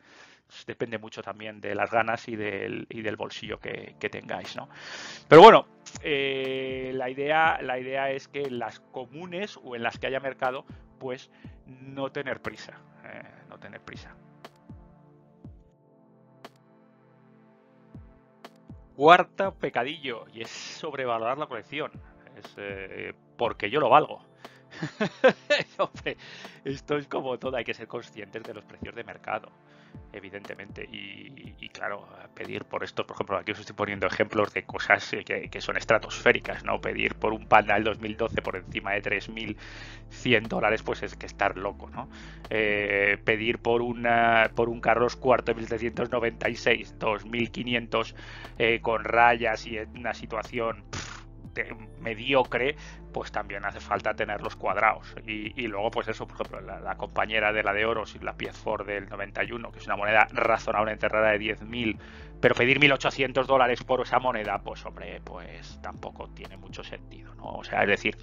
depende 0.66 0.98
mucho 0.98 1.22
también 1.22 1.60
de 1.60 1.74
las 1.74 1.90
ganas 1.90 2.26
y 2.28 2.34
del, 2.34 2.86
y 2.90 3.02
del 3.02 3.16
bolsillo 3.16 3.60
que, 3.60 3.94
que 4.00 4.10
tengáis. 4.10 4.56
¿no? 4.56 4.68
Pero 5.28 5.42
bueno, 5.42 5.66
eh, 6.02 6.92
la, 6.94 7.08
idea, 7.08 7.60
la 7.62 7.78
idea 7.78 8.10
es 8.10 8.28
que 8.28 8.42
en 8.42 8.58
las 8.58 8.80
comunes 8.80 9.58
o 9.62 9.76
en 9.76 9.82
las 9.82 9.98
que 9.98 10.08
haya 10.08 10.20
mercado, 10.20 10.64
pues 10.98 11.30
no 11.66 12.10
tener 12.10 12.40
prisa. 12.40 12.74
Eh, 13.04 13.22
no 13.48 13.58
tener 13.58 13.80
prisa. 13.80 14.14
Cuarta 19.00 19.50
pecadillo, 19.50 20.26
y 20.30 20.42
es 20.42 20.50
sobrevalorar 20.50 21.38
la 21.38 21.46
colección. 21.46 21.90
Es 22.36 22.52
eh, 22.58 23.14
porque 23.38 23.70
yo 23.70 23.80
lo 23.80 23.88
valgo. 23.88 24.20
esto 26.64 26.98
es 26.98 27.08
como 27.08 27.38
todo, 27.38 27.56
hay 27.56 27.64
que 27.64 27.72
ser 27.72 27.88
conscientes 27.88 28.42
de 28.42 28.52
los 28.52 28.62
precios 28.66 28.94
de 28.94 29.02
mercado 29.02 29.50
evidentemente. 30.12 30.88
Y, 30.90 31.68
claro, 31.68 32.08
pedir 32.34 32.64
por 32.64 32.82
esto, 32.82 33.06
por 33.06 33.16
ejemplo, 33.16 33.38
aquí 33.38 33.52
os 33.52 33.60
estoy 33.60 33.76
poniendo 33.76 34.06
ejemplos 34.06 34.52
de 34.52 34.64
cosas 34.64 35.14
que, 35.24 35.60
son 35.60 35.76
estratosféricas, 35.76 36.64
¿no? 36.64 36.80
Pedir 36.80 37.14
por 37.14 37.32
un 37.32 37.46
Panda 37.46 37.74
del 37.74 37.84
2012 37.84 38.42
por 38.42 38.56
encima 38.56 38.92
de 38.92 39.02
3.100 39.02 40.48
dólares, 40.48 40.82
pues 40.82 41.02
es 41.02 41.14
que 41.16 41.26
estar 41.26 41.56
loco, 41.56 41.88
¿no? 41.90 42.08
Eh, 42.50 43.18
pedir 43.24 43.58
por, 43.58 43.82
una, 43.82 44.50
por 44.54 44.68
un 44.68 44.80
Carlos 44.80 45.18
IV 45.22 45.54
1796, 45.54 46.98
2.500 46.98 48.14
eh, 48.58 48.80
con 48.82 49.04
rayas 49.04 49.66
y 49.66 49.78
en 49.78 49.96
una 49.96 50.14
situación 50.14 50.84
mediocre, 52.00 52.76
pues 53.12 53.32
también 53.32 53.64
hace 53.64 53.80
falta 53.80 54.14
tener 54.14 54.40
los 54.40 54.56
cuadrados. 54.56 55.14
Y, 55.26 55.66
luego, 55.66 55.90
pues 55.90 56.08
eso, 56.08 56.26
por 56.26 56.40
ejemplo, 56.40 56.60
la, 56.60 56.96
compañera 56.96 57.52
de 57.52 57.62
la 57.62 57.72
de 57.72 57.84
oro, 57.84 58.04
la 58.20 58.34
Ford 58.52 58.86
del 58.86 59.08
91, 59.08 59.72
que 59.72 59.78
es 59.78 59.86
una 59.86 59.96
moneda 59.96 60.28
razonablemente 60.32 61.08
rara 61.08 61.32
de 61.32 61.40
10.000, 61.40 61.98
pero 62.40 62.54
pedir 62.54 62.80
1.800 62.80 63.44
dólares 63.44 63.82
por 63.84 64.00
esa 64.00 64.18
moneda, 64.18 64.62
pues 64.62 64.84
hombre, 64.86 65.20
pues 65.22 65.78
tampoco 65.82 66.28
tiene 66.30 66.56
mucho 66.56 66.82
sentido, 66.82 67.34
¿no? 67.34 67.52
O 67.52 67.64
sea, 67.64 67.82
es 67.82 67.88
decir, 67.88 68.16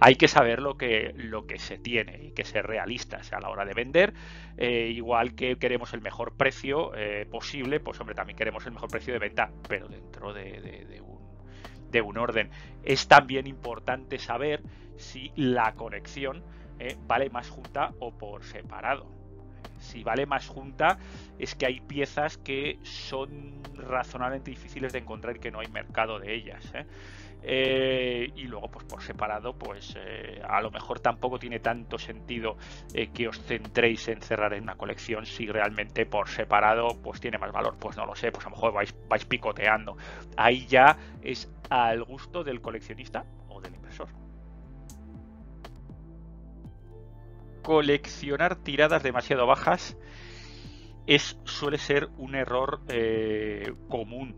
hay 0.00 0.16
que 0.16 0.28
saber 0.28 0.62
lo 0.62 0.76
que, 0.78 1.12
lo 1.16 1.46
que 1.46 1.58
se 1.58 1.78
tiene 1.78 2.18
y 2.22 2.30
que 2.32 2.44
ser 2.44 2.66
realistas 2.66 3.32
a 3.32 3.40
la 3.40 3.50
hora 3.50 3.64
de 3.64 3.74
vender. 3.74 4.14
Eh, 4.56 4.90
igual 4.94 5.34
que 5.34 5.56
queremos 5.56 5.92
el 5.92 6.00
mejor 6.00 6.36
precio 6.36 6.94
eh, 6.94 7.26
posible, 7.30 7.80
pues 7.80 8.00
hombre, 8.00 8.14
también 8.14 8.36
queremos 8.36 8.64
el 8.66 8.72
mejor 8.72 8.90
precio 8.90 9.12
de 9.12 9.18
venta, 9.18 9.50
pero 9.68 9.88
dentro 9.88 10.32
de, 10.32 10.60
un, 10.60 10.88
de 10.88 11.00
un 12.00 12.18
orden. 12.18 12.50
Es 12.84 13.08
también 13.08 13.46
importante 13.46 14.18
saber 14.18 14.62
si 14.96 15.32
la 15.34 15.72
conexión 15.74 16.44
eh, 16.78 16.96
vale 17.06 17.30
más 17.30 17.48
junta 17.48 17.92
o 17.98 18.12
por 18.12 18.44
separado 18.44 19.19
si 19.80 20.04
vale 20.04 20.26
más 20.26 20.46
junta, 20.46 20.98
es 21.38 21.54
que 21.54 21.66
hay 21.66 21.80
piezas 21.80 22.38
que 22.38 22.78
son 22.82 23.60
razonablemente 23.74 24.50
difíciles 24.50 24.92
de 24.92 25.00
encontrar 25.00 25.36
y 25.36 25.40
que 25.40 25.50
no 25.50 25.60
hay 25.60 25.68
mercado 25.68 26.18
de 26.18 26.34
ellas. 26.34 26.72
¿eh? 26.74 26.86
Eh, 27.42 28.30
y 28.36 28.42
luego, 28.42 28.68
pues 28.68 28.84
por 28.84 29.02
separado, 29.02 29.54
pues 29.54 29.96
eh, 29.96 30.42
a 30.46 30.60
lo 30.60 30.70
mejor 30.70 31.00
tampoco 31.00 31.38
tiene 31.38 31.58
tanto 31.58 31.98
sentido 31.98 32.56
que 33.14 33.28
os 33.28 33.40
centréis 33.40 34.08
en 34.08 34.20
cerrar 34.20 34.52
en 34.52 34.64
una 34.64 34.74
colección 34.74 35.24
si 35.24 35.46
realmente 35.46 36.04
por 36.04 36.28
separado 36.28 36.88
pues 37.02 37.20
tiene 37.20 37.38
más 37.38 37.50
valor. 37.50 37.76
Pues 37.78 37.96
no 37.96 38.04
lo 38.04 38.14
sé, 38.14 38.30
pues 38.30 38.44
a 38.46 38.50
lo 38.50 38.56
mejor 38.56 38.72
vais, 38.74 38.94
vais 39.08 39.24
picoteando. 39.24 39.96
Ahí 40.36 40.66
ya 40.66 40.96
es 41.22 41.50
al 41.70 42.04
gusto 42.04 42.44
del 42.44 42.60
coleccionista 42.60 43.24
coleccionar 47.62 48.56
tiradas 48.56 49.02
demasiado 49.02 49.46
bajas 49.46 49.96
es, 51.06 51.38
suele 51.44 51.78
ser 51.78 52.08
un 52.18 52.34
error 52.34 52.80
eh, 52.88 53.72
común. 53.88 54.36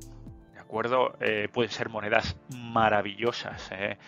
¿De 0.55 0.61
acuerdo? 0.61 1.17
Eh, 1.21 1.49
pueden 1.53 1.71
ser 1.71 1.89
monedas 1.89 2.37
maravillosas. 2.57 3.71
¿eh? 3.73 3.99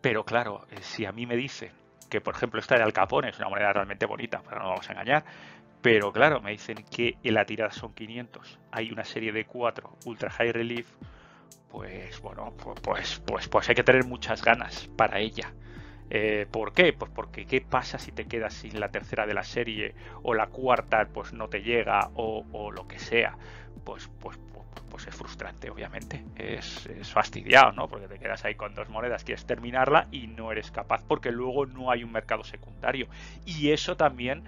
Pero 0.00 0.24
claro, 0.24 0.66
si 0.80 1.04
a 1.04 1.12
mí 1.12 1.26
me 1.26 1.36
dicen 1.36 1.70
que, 2.08 2.20
por 2.20 2.34
ejemplo, 2.34 2.60
esta 2.60 2.76
de 2.76 2.82
Al 2.82 2.92
Capone 2.92 3.30
es 3.30 3.38
una 3.38 3.48
moneda 3.48 3.72
realmente 3.72 4.06
bonita, 4.06 4.42
pero 4.46 4.62
no 4.62 4.68
vamos 4.68 4.88
a 4.88 4.92
engañar. 4.92 5.24
Pero 5.80 6.12
claro, 6.12 6.40
me 6.40 6.52
dicen 6.52 6.84
que 6.90 7.16
en 7.22 7.34
la 7.34 7.44
tirada 7.44 7.72
son 7.72 7.92
500. 7.92 8.60
Hay 8.70 8.92
una 8.92 9.04
serie 9.04 9.32
de 9.32 9.46
4 9.46 9.98
Ultra 10.06 10.30
High 10.30 10.52
Relief. 10.52 10.88
Pues 11.68 12.20
bueno, 12.20 12.54
pues, 12.82 13.20
pues, 13.26 13.48
pues 13.48 13.68
hay 13.68 13.74
que 13.74 13.82
tener 13.82 14.04
muchas 14.04 14.44
ganas 14.44 14.88
para 14.96 15.18
ella. 15.18 15.52
Eh, 16.10 16.46
¿Por 16.50 16.72
qué? 16.72 16.92
Pues 16.92 17.10
porque 17.10 17.46
¿qué 17.46 17.60
pasa 17.60 17.98
si 17.98 18.12
te 18.12 18.26
quedas 18.26 18.54
sin 18.54 18.78
la 18.78 18.90
tercera 18.90 19.26
de 19.26 19.34
la 19.34 19.42
serie 19.42 19.94
o 20.22 20.34
la 20.34 20.48
cuarta 20.48 21.08
pues 21.12 21.32
no 21.32 21.48
te 21.48 21.62
llega 21.62 22.10
o, 22.14 22.70
lo 22.70 22.86
que 22.86 22.98
sea? 22.98 23.36
Pues, 23.84 24.10
pues, 24.20 24.38
pues, 24.52 24.66
pues 24.90 25.06
es 25.06 25.14
frustrante, 25.14 25.70
obviamente. 25.70 26.24
Es, 26.36 26.86
es, 26.86 27.10
fastidiado, 27.10 27.72
¿no? 27.72 27.88
Porque 27.88 28.08
te 28.08 28.18
quedas 28.18 28.44
ahí 28.44 28.54
con 28.54 28.74
dos 28.74 28.88
monedas, 28.88 29.24
quieres 29.24 29.46
terminarla 29.46 30.08
y 30.10 30.26
no 30.26 30.52
eres 30.52 30.70
capaz 30.70 31.02
porque 31.06 31.32
luego 31.32 31.66
no 31.66 31.90
hay 31.90 32.04
un 32.04 32.12
mercado 32.12 32.44
secundario. 32.44 33.08
Y 33.46 33.70
eso 33.70 33.96
también 33.96 34.44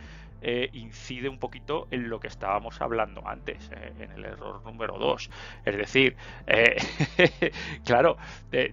eh, 0.47 0.69
incide 0.75 1.31
un 1.31 1.39
poquito 1.39 1.89
en 1.91 2.11
lo 2.11 2.21
que 2.21 2.29
estábamos 2.29 2.79
hablando 2.83 3.27
antes, 3.27 3.71
eh, 3.73 3.95
en 3.99 4.11
el 4.11 4.27
error 4.27 4.63
número 4.63 4.99
2. 4.99 5.31
Es 5.65 5.77
decir, 5.79 6.17
eh, 6.47 6.77
claro, 7.87 8.19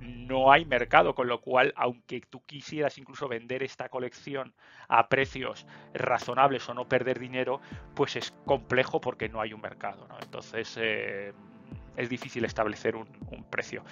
no 0.01 0.51
hay 0.51 0.65
mercado, 0.65 1.15
con 1.15 1.29
lo 1.29 1.39
cual, 1.39 1.73
aunque 1.77 2.19
tú 2.29 2.43
quisieras 2.45 2.97
incluso 2.97 3.29
vender 3.29 3.63
esta 3.63 3.87
colección 3.87 4.53
a 4.89 5.07
precios 5.07 5.65
razonables 5.93 6.67
o 6.67 6.73
no 6.73 6.89
perder 6.89 7.19
dinero, 7.19 7.61
pues 7.95 8.17
es 8.17 8.31
complejo 8.45 8.99
porque 8.99 9.29
no 9.29 9.39
hay 9.39 9.53
un 9.53 9.61
mercado. 9.61 10.09
Entonces, 10.21 10.77
es 10.77 12.09
difícil 12.09 12.43
establecer 12.43 12.97
un, 12.97 13.07
precio. 13.49 13.83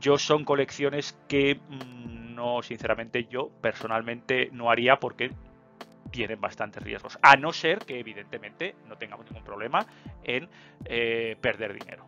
Yo 0.00 0.18
son 0.18 0.44
colecciones 0.44 1.16
que 1.28 1.60
mm, 1.68 2.34
no, 2.34 2.62
sinceramente, 2.62 3.26
yo 3.26 3.50
personalmente 3.60 4.48
no 4.52 4.68
haría 4.70 4.98
porque 4.98 5.30
tienen 6.10 6.40
bastantes 6.40 6.82
riesgos, 6.82 7.18
a 7.22 7.36
no 7.36 7.52
ser 7.52 7.80
que 7.80 7.98
evidentemente 7.98 8.74
no 8.86 8.96
tengamos 8.96 9.26
ningún 9.26 9.44
problema 9.44 9.86
en 10.22 10.48
eh, 10.84 11.36
perder 11.40 11.74
dinero. 11.74 12.06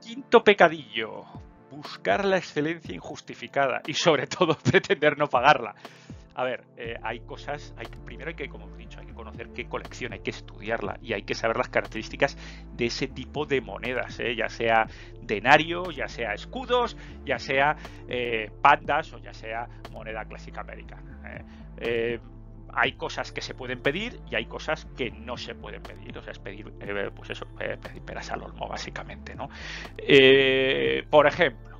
Quinto 0.00 0.44
pecadillo, 0.44 1.24
buscar 1.70 2.24
la 2.24 2.36
excelencia 2.36 2.94
injustificada 2.94 3.82
y 3.86 3.94
sobre 3.94 4.26
todo 4.26 4.56
pretender 4.70 5.18
no 5.18 5.26
pagarla. 5.28 5.74
A 6.36 6.42
ver, 6.42 6.64
eh, 6.76 6.96
hay 7.02 7.20
cosas, 7.20 7.74
primero 8.04 8.28
hay 8.30 8.34
que, 8.34 8.48
como 8.48 8.68
he 8.74 8.78
dicho, 8.78 8.98
hay 8.98 9.06
que 9.06 9.14
conocer 9.14 9.50
qué 9.50 9.68
colección, 9.68 10.12
hay 10.12 10.18
que 10.18 10.30
estudiarla 10.30 10.98
y 11.00 11.12
hay 11.12 11.22
que 11.22 11.34
saber 11.34 11.56
las 11.56 11.68
características 11.68 12.36
de 12.72 12.86
ese 12.86 13.06
tipo 13.06 13.46
de 13.46 13.60
monedas, 13.60 14.18
¿eh? 14.18 14.34
ya 14.34 14.48
sea 14.48 14.88
denario, 15.22 15.92
ya 15.92 16.08
sea 16.08 16.34
escudos, 16.34 16.96
ya 17.24 17.38
sea 17.38 17.76
eh, 18.08 18.50
pandas 18.60 19.12
o 19.12 19.18
ya 19.18 19.32
sea 19.32 19.68
moneda 19.92 20.24
clásica 20.24 20.62
americana. 20.62 21.44
hay 22.76 22.92
cosas 22.94 23.30
que 23.30 23.40
se 23.40 23.54
pueden 23.54 23.80
pedir 23.80 24.20
y 24.28 24.34
hay 24.34 24.46
cosas 24.46 24.86
que 24.96 25.12
no 25.12 25.36
se 25.36 25.54
pueden 25.54 25.82
pedir. 25.82 26.18
O 26.18 26.22
sea, 26.22 26.32
es 26.32 26.40
pedir, 26.40 26.72
pues 27.14 27.30
eso, 27.30 27.46
pedir 27.56 28.02
peras 28.02 28.32
al 28.32 28.42
olmo, 28.42 28.66
básicamente, 28.66 29.36
¿no? 29.36 29.48
por 31.10 31.28
ejemplo, 31.28 31.73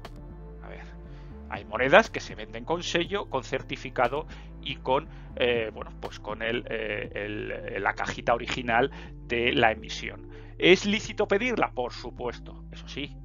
hay 1.54 1.64
monedas 1.64 2.10
que 2.10 2.18
se 2.18 2.34
venden 2.34 2.64
con 2.64 2.82
sello, 2.82 3.30
con 3.30 3.44
certificado 3.44 4.26
y 4.60 4.76
con 4.76 5.08
eh, 5.36 5.70
bueno, 5.72 5.92
pues 6.00 6.18
con 6.18 6.42
el, 6.42 6.64
eh, 6.68 7.78
la 7.80 7.94
cajita 7.94 8.34
original 8.34 8.90
de 9.26 9.52
la 9.52 9.70
emisión. 9.70 10.28
¿Es 10.58 10.84
lícito 10.84 11.28
pedirla? 11.28 11.70
Por 11.70 11.92
supuesto, 11.92 12.64
eso 12.72 12.88
sí, 12.88 13.16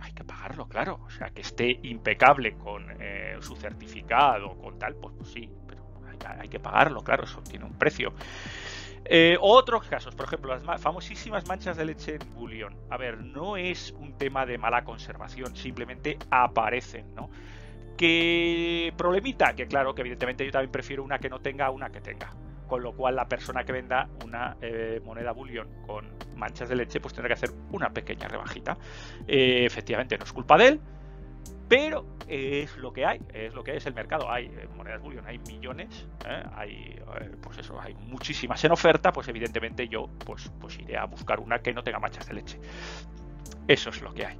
hay 0.00 0.12
que 0.12 0.24
pagarlo, 0.24 0.68
claro. 0.68 1.00
O 1.04 1.10
sea, 1.10 1.30
que 1.30 1.42
esté 1.42 1.78
impecable 1.84 2.56
con 2.56 2.86
eh, 3.00 3.36
su 3.40 3.54
certificado, 3.54 4.56
con 4.58 4.78
tal, 4.78 4.96
pues, 4.96 5.14
pues 5.16 5.30
sí, 5.30 5.48
pero 5.68 5.84
hay, 6.40 6.48
que 6.48 6.58
pagarlo, 6.58 7.02
claro, 7.02 7.24
eso 7.24 7.40
tiene 7.42 7.66
un 7.66 7.78
precio. 7.78 8.12
otros 9.40 9.86
casos, 9.86 10.14
por 10.16 10.26
ejemplo, 10.26 10.56
las 10.56 10.80
famosísimas 10.80 11.46
manchas 11.46 11.76
de 11.76 11.84
leche 11.84 12.16
en 12.16 12.34
bullion. 12.34 12.76
A 12.90 12.96
ver, 12.96 13.18
no 13.24 13.56
es 13.56 13.92
un 13.92 14.16
tema 14.18 14.44
de 14.44 14.58
mala 14.58 14.82
conservación, 14.82 15.54
simplemente 15.56 16.18
aparecen, 16.30 17.14
¿no? 17.14 17.30
¿Qué 18.00 18.94
problemita? 18.96 19.52
Que 19.52 19.66
claro, 19.66 19.94
que 19.94 20.00
evidentemente 20.00 20.42
yo 20.46 20.50
también 20.50 20.72
prefiero 20.72 21.04
una 21.04 21.18
que 21.18 21.28
no 21.28 21.40
tenga 21.40 21.68
una 21.68 21.90
que 21.90 22.00
tenga. 22.00 22.32
Con 22.66 22.82
lo 22.82 22.96
cual 22.96 23.14
la 23.14 23.28
persona 23.28 23.62
que 23.62 23.72
venda 23.72 24.08
una 24.24 24.56
eh, 24.62 25.02
moneda 25.04 25.32
bullion 25.32 25.68
con 25.86 26.06
manchas 26.34 26.70
de 26.70 26.76
leche 26.76 26.98
pues 26.98 27.12
tendrá 27.12 27.28
que 27.28 27.34
hacer 27.34 27.50
una 27.72 27.90
pequeña 27.90 28.26
rebajita. 28.26 28.78
Eh, 29.28 29.66
efectivamente 29.66 30.16
no 30.16 30.24
es 30.24 30.32
culpa 30.32 30.56
de 30.56 30.68
él, 30.68 30.80
pero 31.68 32.06
es 32.26 32.74
lo 32.78 32.90
que 32.90 33.04
hay, 33.04 33.20
es 33.34 33.52
lo 33.52 33.62
que 33.62 33.76
es 33.76 33.84
el 33.84 33.92
mercado. 33.92 34.30
Hay 34.30 34.46
eh, 34.46 34.66
monedas 34.74 35.02
bullion, 35.02 35.26
hay 35.26 35.38
millones, 35.40 36.08
hay 36.54 36.98
pues 37.42 37.58
eso, 37.58 37.78
hay 37.78 37.92
muchísimas 37.96 38.64
en 38.64 38.72
oferta, 38.72 39.12
pues 39.12 39.28
evidentemente 39.28 39.86
yo 39.88 40.08
pues, 40.24 40.50
pues 40.58 40.78
iré 40.78 40.96
a 40.96 41.04
buscar 41.04 41.38
una 41.38 41.58
que 41.58 41.74
no 41.74 41.82
tenga 41.82 41.98
manchas 41.98 42.26
de 42.28 42.32
leche. 42.32 42.58
Eso 43.68 43.90
es 43.90 44.00
lo 44.00 44.14
que 44.14 44.24
hay. 44.24 44.38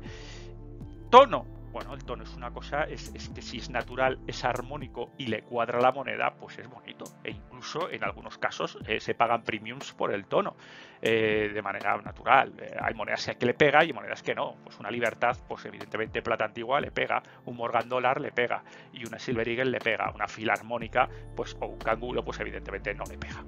Tono, 1.11 1.60
bueno, 1.73 1.95
el 1.95 2.05
tono 2.05 2.25
es 2.25 2.35
una 2.35 2.51
cosa, 2.51 2.85
es, 2.85 3.11
que 3.35 3.43
si 3.43 3.59
es 3.59 3.71
natural, 3.71 4.19
es 4.27 4.45
armónico 4.45 5.11
y 5.19 5.27
le 5.27 5.43
cuadra 5.43 5.81
la 5.81 5.93
moneda, 5.93 6.35
pues 6.39 6.59
es 6.59 6.69
bonito. 6.69 7.05
E 7.23 7.31
incluso 7.31 7.91
en 7.91 8.03
algunos 8.03 8.39
casos 8.39 8.79
eh, 8.87 9.01
se 9.01 9.15
pagan 9.15 9.45
premiums 9.45 9.93
por 9.93 10.13
el 10.13 10.27
tono 10.27 10.57
eh, 11.01 11.51
de 11.53 11.63
manera 11.63 11.97
natural. 11.99 12.55
Eh, 12.61 12.77
hay 12.81 12.95
monedas 12.95 13.31
que 13.39 13.47
le 13.47 13.55
pega 13.55 13.85
y 13.85 13.93
monedas 13.93 14.23
que 14.23 14.35
no. 14.35 14.57
Pues 14.65 14.79
una 14.81 14.91
libertad, 14.91 15.37
pues 15.49 15.65
evidentemente 15.65 16.23
plata 16.23 16.45
antigua 16.45 16.81
le 16.81 16.91
pega, 16.91 17.23
un 17.45 17.57
Morgan 17.57 17.89
Dollar 17.89 18.21
le 18.21 18.33
pega 18.33 18.63
y 18.93 19.07
una 19.07 19.19
Silver 19.19 19.49
Eagle 19.49 19.71
le 19.71 19.79
pega, 19.79 20.11
una 20.13 20.27
fila 20.27 20.55
armónica, 20.55 21.09
pues 21.37 21.57
o 21.61 21.67
un 21.67 21.79
cangulo, 21.79 22.25
pues 22.25 22.41
evidentemente 22.41 22.95
no 22.95 23.05
le 23.05 23.17
pega. 23.17 23.45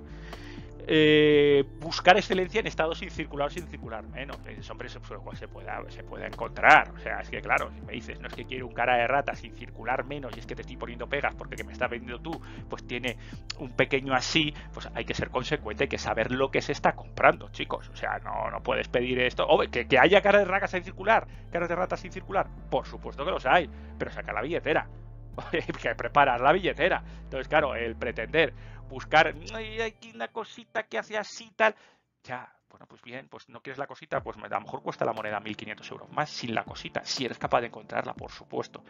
Eh, 0.95 1.65
buscar 1.81 2.19
excelencia 2.19 2.61
en 2.61 2.67
estado 2.67 2.95
sin 2.95 3.11
circular 3.11 3.51
sin 3.51 3.67
circular 3.67 4.07
menos. 4.09 4.37
hombre, 4.71 4.89
eso 4.89 5.01
se 5.33 5.49
puede, 5.49 5.91
se 5.91 6.03
puede 6.05 6.27
encontrar. 6.27 6.91
O 6.91 6.99
sea, 6.99 7.21
es 7.21 7.31
que 7.31 7.41
claro, 7.41 7.71
si 7.75 7.81
me 7.81 7.95
dices, 7.95 8.21
no 8.21 8.29
es 8.29 8.35
que 8.35 8.45
quiero 8.45 8.67
un 8.67 8.75
cara 8.75 8.97
de 8.97 9.07
rata 9.07 9.35
sin 9.35 9.55
circular 9.57 10.05
menos 10.05 10.37
y 10.37 10.41
es 10.41 10.47
que 10.47 10.55
te 10.55 10.61
estoy 10.61 10.77
poniendo 10.77 11.09
pegas 11.09 11.35
porque 11.35 11.57
que 11.57 11.65
me 11.65 11.73
estás 11.73 11.89
vendiendo 11.89 12.21
tú, 12.21 12.39
pues 12.69 12.87
tiene 12.87 13.17
un 13.59 13.71
pequeño 13.71 14.13
así, 14.13 14.53
pues 14.75 14.87
hay 14.95 15.07
que 15.07 15.15
ser 15.15 15.31
consecuente, 15.31 15.85
hay 15.85 15.89
que 15.89 15.97
saber 15.97 16.31
lo 16.31 16.51
que 16.51 16.61
se 16.61 16.73
está 16.73 16.95
comprando, 16.95 17.49
chicos. 17.53 17.89
O 17.89 17.97
sea, 17.97 18.19
no, 18.19 18.51
no 18.51 18.63
puedes 18.63 18.89
pedir 18.89 19.19
esto. 19.19 19.47
O 19.49 19.61
que, 19.61 19.89
que 19.89 19.99
haya 19.99 20.21
cara 20.21 20.41
de 20.41 20.45
ratas 20.45 20.73
sin 20.73 20.85
circular, 20.85 21.27
caras 21.51 21.71
de 21.71 21.75
ratas 21.75 22.01
sin 22.01 22.13
circular, 22.13 22.49
por 22.71 22.87
supuesto 22.87 23.25
que 23.25 23.31
los 23.31 23.47
hay, 23.47 23.67
pero 23.97 24.11
saca 24.11 24.35
la 24.35 24.43
billetera. 24.43 24.87
que 25.81 25.95
preparar 25.95 26.43
la 26.43 26.53
billetera. 26.53 27.03
Entonces, 27.25 27.49
claro, 27.49 27.75
el 27.75 27.97
pretender 27.97 28.53
buscar, 28.93 29.35
hay 29.55 29.95
una 30.15 30.29
cosita 30.29 30.85
que 30.85 30.99
hace 30.99 31.17
así 31.17 31.51
tal, 31.57 31.75
ya, 32.23 32.55
bueno, 32.71 32.87
pues 32.87 33.03
bien, 33.03 33.29
pues 33.29 33.49
no 33.49 33.61
quieres 33.61 33.79
la 33.79 33.87
cosita, 33.87 34.23
pues 34.23 34.37
a 34.37 34.49
lo 34.49 34.61
mejor 34.61 34.83
cuesta 34.83 35.05
la 35.05 35.13
moneda 35.13 35.41
1.500 35.41 35.91
euros 35.91 36.11
más 36.11 36.31
sin 36.31 36.55
la 36.55 36.65
cosita, 36.65 37.05
si 37.05 37.25
eres 37.25 37.39
capaz 37.39 37.61
de 37.61 37.67
encontrarla, 37.69 38.15
por 38.15 38.31
supuesto. 38.31 38.85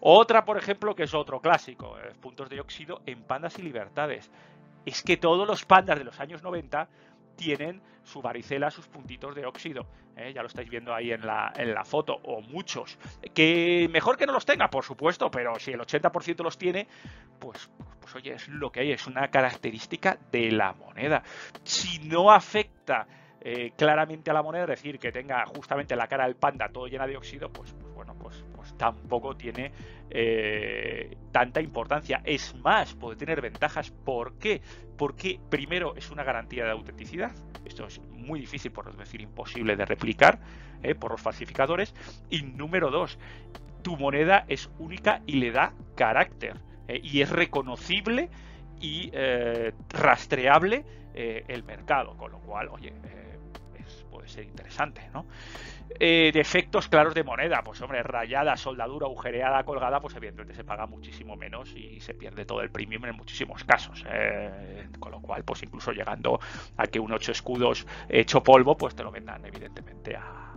Otra, 0.00 0.44
por 0.44 0.56
ejemplo, 0.58 0.94
que 0.94 1.04
es 1.04 1.14
otro 1.14 1.40
clásico, 1.40 1.98
eh, 1.98 2.12
puntos 2.20 2.48
de 2.48 2.60
óxido 2.60 3.02
en 3.06 3.22
pandas 3.22 3.58
y 3.58 3.62
libertades. 3.62 4.30
Es 4.86 5.02
que 5.02 5.16
todos 5.16 5.46
los 5.46 5.64
pandas 5.64 5.98
de 5.98 6.04
los 6.04 6.18
años 6.20 6.42
90 6.42 6.88
tienen 7.36 7.82
su 8.02 8.22
varicela, 8.22 8.70
sus 8.70 8.86
puntitos 8.88 9.34
de 9.34 9.46
óxido. 9.46 9.86
¿eh? 10.16 10.32
Ya 10.34 10.42
lo 10.42 10.48
estáis 10.48 10.68
viendo 10.68 10.94
ahí 10.94 11.12
en 11.12 11.26
la, 11.26 11.52
en 11.56 11.74
la 11.74 11.84
foto, 11.84 12.20
o 12.24 12.40
muchos. 12.40 12.98
Que 13.34 13.88
mejor 13.90 14.16
que 14.16 14.26
no 14.26 14.32
los 14.32 14.46
tenga, 14.46 14.68
por 14.68 14.84
supuesto, 14.84 15.30
pero 15.30 15.58
si 15.58 15.72
el 15.72 15.80
80% 15.80 16.42
los 16.42 16.56
tiene, 16.56 16.86
pues, 17.38 17.70
pues 18.00 18.14
oye, 18.16 18.34
es 18.34 18.48
lo 18.48 18.70
que 18.70 18.80
hay, 18.80 18.92
es 18.92 19.06
una 19.06 19.28
característica 19.28 20.18
de 20.32 20.50
la 20.50 20.72
moneda. 20.72 21.22
Si 21.62 21.98
no 22.08 22.30
afecta 22.30 23.06
eh, 23.42 23.72
claramente 23.76 24.30
a 24.30 24.34
la 24.34 24.42
moneda, 24.42 24.64
es 24.64 24.70
decir, 24.70 24.98
que 24.98 25.12
tenga 25.12 25.46
justamente 25.46 25.96
la 25.96 26.06
cara 26.06 26.24
del 26.24 26.36
panda 26.36 26.68
todo 26.68 26.86
llena 26.86 27.06
de 27.06 27.16
óxido, 27.16 27.50
pues, 27.50 27.72
pues 27.72 27.94
bueno, 27.94 28.14
pues, 28.18 28.44
pues 28.54 28.76
tampoco 28.76 29.34
tiene 29.36 29.72
eh, 30.10 31.16
tanta 31.32 31.60
importancia. 31.60 32.20
Es 32.24 32.54
más, 32.56 32.94
puede 32.94 33.16
tener 33.16 33.40
ventajas. 33.40 33.90
¿Por 33.90 34.38
qué? 34.38 34.60
Porque 34.98 35.40
primero 35.48 35.96
es 35.96 36.10
una 36.10 36.22
garantía 36.22 36.64
de 36.64 36.70
autenticidad. 36.70 37.32
Esto 37.64 37.86
es 37.86 38.00
muy 38.10 38.40
difícil, 38.40 38.72
por 38.72 38.94
decir 38.96 39.20
imposible 39.22 39.76
de 39.76 39.86
replicar 39.86 40.38
eh, 40.82 40.94
por 40.94 41.12
los 41.12 41.20
falsificadores. 41.22 41.94
Y 42.28 42.42
número 42.42 42.90
dos, 42.90 43.18
tu 43.82 43.96
moneda 43.96 44.44
es 44.48 44.70
única 44.78 45.22
y 45.26 45.36
le 45.36 45.50
da 45.50 45.72
carácter. 45.94 46.56
Y 47.02 47.20
es 47.20 47.30
reconocible 47.30 48.30
y 48.80 49.10
rastreable 49.88 50.84
el 51.14 51.64
mercado. 51.64 52.16
Con 52.16 52.32
lo 52.32 52.38
cual, 52.38 52.68
oye, 52.68 52.92
puede 54.10 54.28
ser 54.28 54.44
interesante, 54.44 55.08
¿no? 55.12 55.26
Eh, 55.98 56.30
defectos 56.32 56.88
claros 56.88 57.14
de 57.14 57.24
moneda, 57.24 57.62
pues 57.64 57.80
hombre, 57.80 58.02
rayada, 58.02 58.56
soldadura, 58.56 59.06
agujereada, 59.06 59.64
colgada, 59.64 60.00
pues 60.00 60.14
evidentemente 60.14 60.54
se 60.54 60.64
paga 60.64 60.86
muchísimo 60.86 61.36
menos 61.36 61.74
y 61.74 62.00
se 62.00 62.14
pierde 62.14 62.44
todo 62.44 62.60
el 62.60 62.70
premium 62.70 63.06
en 63.06 63.16
muchísimos 63.16 63.64
casos. 63.64 64.04
¿eh? 64.08 64.88
con 64.98 65.12
lo 65.12 65.20
cual, 65.20 65.44
pues 65.44 65.62
incluso 65.62 65.92
llegando 65.92 66.38
a 66.76 66.86
que 66.86 67.00
un 67.00 67.12
8 67.12 67.32
escudos 67.32 67.86
hecho 68.08 68.42
polvo, 68.42 68.76
pues 68.76 68.94
te 68.94 69.02
lo 69.02 69.10
vendan 69.10 69.44
evidentemente 69.44 70.14
a, 70.14 70.49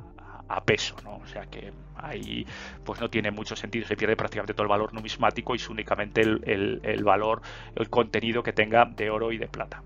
peso, 0.65 0.95
¿no? 1.03 1.17
O 1.17 1.27
sea 1.27 1.45
que 1.47 1.73
ahí 1.95 2.45
pues 2.83 2.99
no 2.99 3.09
tiene 3.09 3.31
mucho 3.31 3.55
sentido, 3.55 3.87
se 3.87 3.95
pierde 3.95 4.15
prácticamente 4.15 4.53
todo 4.53 4.63
el 4.63 4.69
valor 4.69 4.93
numismático 4.93 5.53
y 5.53 5.57
es 5.57 5.69
únicamente 5.69 6.21
el 6.21 7.03
valor, 7.03 7.41
el 7.75 7.89
contenido 7.89 8.43
que 8.43 8.53
tenga 8.53 8.85
de 8.85 9.09
oro 9.09 9.31
y 9.31 9.37
de 9.37 9.47
plata. 9.47 9.83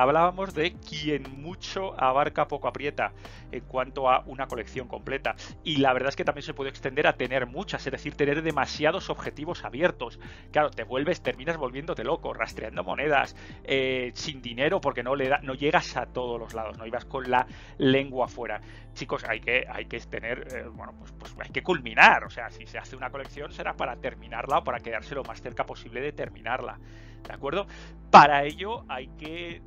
Hablábamos 0.00 0.54
de 0.54 0.72
quien 0.72 1.42
mucho 1.42 2.00
abarca 2.00 2.48
poco 2.48 2.68
aprieta 2.68 3.12
en 3.52 3.60
cuanto 3.64 4.08
a 4.08 4.22
una 4.26 4.46
colección 4.46 4.88
completa. 4.88 5.34
Y 5.62 5.76
la 5.76 5.92
verdad 5.92 6.08
es 6.08 6.16
que 6.16 6.24
también 6.24 6.42
se 6.42 6.54
puede 6.54 6.70
extender 6.70 7.06
a 7.06 7.18
tener 7.18 7.46
muchas, 7.46 7.86
es 7.86 7.92
decir, 7.92 8.14
tener 8.14 8.42
demasiados 8.42 9.10
objetivos 9.10 9.62
abiertos. 9.62 10.18
Claro, 10.52 10.70
te 10.70 10.84
vuelves, 10.84 11.22
terminas 11.22 11.58
volviéndote 11.58 12.02
loco, 12.02 12.32
rastreando 12.32 12.82
monedas, 12.82 13.36
eh, 13.64 14.10
sin 14.14 14.40
dinero, 14.40 14.80
porque 14.80 15.02
no, 15.02 15.14
le 15.14 15.28
da, 15.28 15.40
no 15.42 15.52
llegas 15.52 15.96
a 15.98 16.06
todos 16.06 16.40
los 16.40 16.54
lados, 16.54 16.78
no 16.78 16.86
ibas 16.86 17.04
con 17.04 17.30
la 17.30 17.46
lengua 17.76 18.24
afuera. 18.24 18.62
Chicos, 18.94 19.24
hay 19.24 19.40
que, 19.40 19.66
hay 19.68 19.84
que 19.84 20.00
tener, 20.00 20.48
eh, 20.50 20.64
bueno, 20.72 20.94
pues, 20.98 21.12
pues 21.12 21.34
hay 21.40 21.50
que 21.50 21.62
culminar. 21.62 22.24
O 22.24 22.30
sea, 22.30 22.48
si 22.50 22.66
se 22.66 22.78
hace 22.78 22.96
una 22.96 23.10
colección 23.10 23.52
será 23.52 23.74
para 23.74 23.96
terminarla 23.96 24.58
o 24.58 24.64
para 24.64 24.80
quedarse 24.80 25.14
lo 25.14 25.24
más 25.24 25.42
cerca 25.42 25.66
posible 25.66 26.00
de 26.00 26.12
terminarla. 26.12 26.78
¿De 27.26 27.34
acuerdo? 27.34 27.66
Para 28.10 28.44
ello 28.44 28.84
hay 28.88 29.08
que 29.18 29.62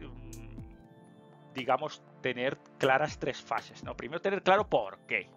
digamos, 1.54 2.02
tener 2.22 2.58
claras 2.78 3.20
tres 3.20 3.42
fases. 3.42 3.84
¿no? 3.84 3.96
Primero, 3.96 4.22
tener 4.22 4.42
claro 4.42 4.68
por 4.68 5.00
qué. 5.08 5.30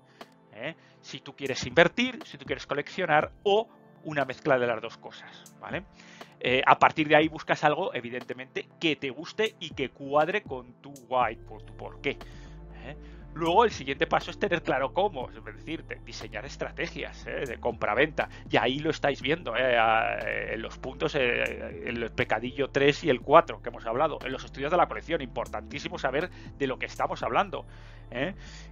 ¿eh? 0.52 0.75
Si 1.00 1.20
tú 1.20 1.35
quieres 1.35 1.64
invertir, 1.66 2.18
si 2.25 2.38
tú 2.38 2.44
quieres 2.44 2.66
coleccionar 2.66 3.32
o 3.44 3.68
una 4.04 4.25
mezcla 4.25 4.58
de 4.58 4.66
las 4.66 4.80
dos 4.80 4.96
cosas. 4.99 5.54
¿vale? 5.61 5.85
Eh, 6.40 6.62
a 6.64 6.78
partir 6.78 7.08
de 7.08 7.16
ahí 7.16 7.28
buscas 7.28 7.64
algo, 7.64 7.94
evidentemente, 7.94 8.68
que 8.80 8.96
te 8.96 9.11
guste 9.11 9.56
y 9.58 9.70
que 9.70 9.90
cuadre 9.90 10.42
con 10.42 10.75
tu 10.80 10.92
why, 11.08 11.37
por 11.37 11.62
tu 11.62 11.76
por 11.76 12.00
qué. 12.00 12.18
¿eh? 12.85 12.96
Luego 13.36 13.66
el 13.66 13.70
siguiente 13.70 14.06
paso 14.06 14.30
es 14.30 14.38
tener 14.38 14.62
claro 14.62 14.94
cómo, 14.94 15.28
es 15.28 15.44
decir, 15.44 15.84
diseñar 16.06 16.46
estrategias 16.46 17.26
¿eh? 17.26 17.44
de 17.46 17.58
compra-venta. 17.58 18.30
Y 18.50 18.56
ahí 18.56 18.78
lo 18.78 18.88
estáis 18.88 19.20
viendo 19.20 19.54
¿eh? 19.54 19.76
en 20.54 20.62
los 20.62 20.78
puntos, 20.78 21.14
eh, 21.16 21.82
el 21.84 22.10
pecadillo 22.12 22.70
3 22.70 23.04
y 23.04 23.10
el 23.10 23.20
4 23.20 23.60
que 23.60 23.68
hemos 23.68 23.84
hablado, 23.84 24.18
en 24.24 24.32
los 24.32 24.42
estudios 24.42 24.70
de 24.70 24.78
la 24.78 24.86
colección. 24.86 25.20
Importantísimo 25.20 25.98
saber 25.98 26.30
de 26.56 26.66
lo 26.66 26.78
que 26.78 26.86
estamos 26.86 27.22
hablando. 27.22 27.66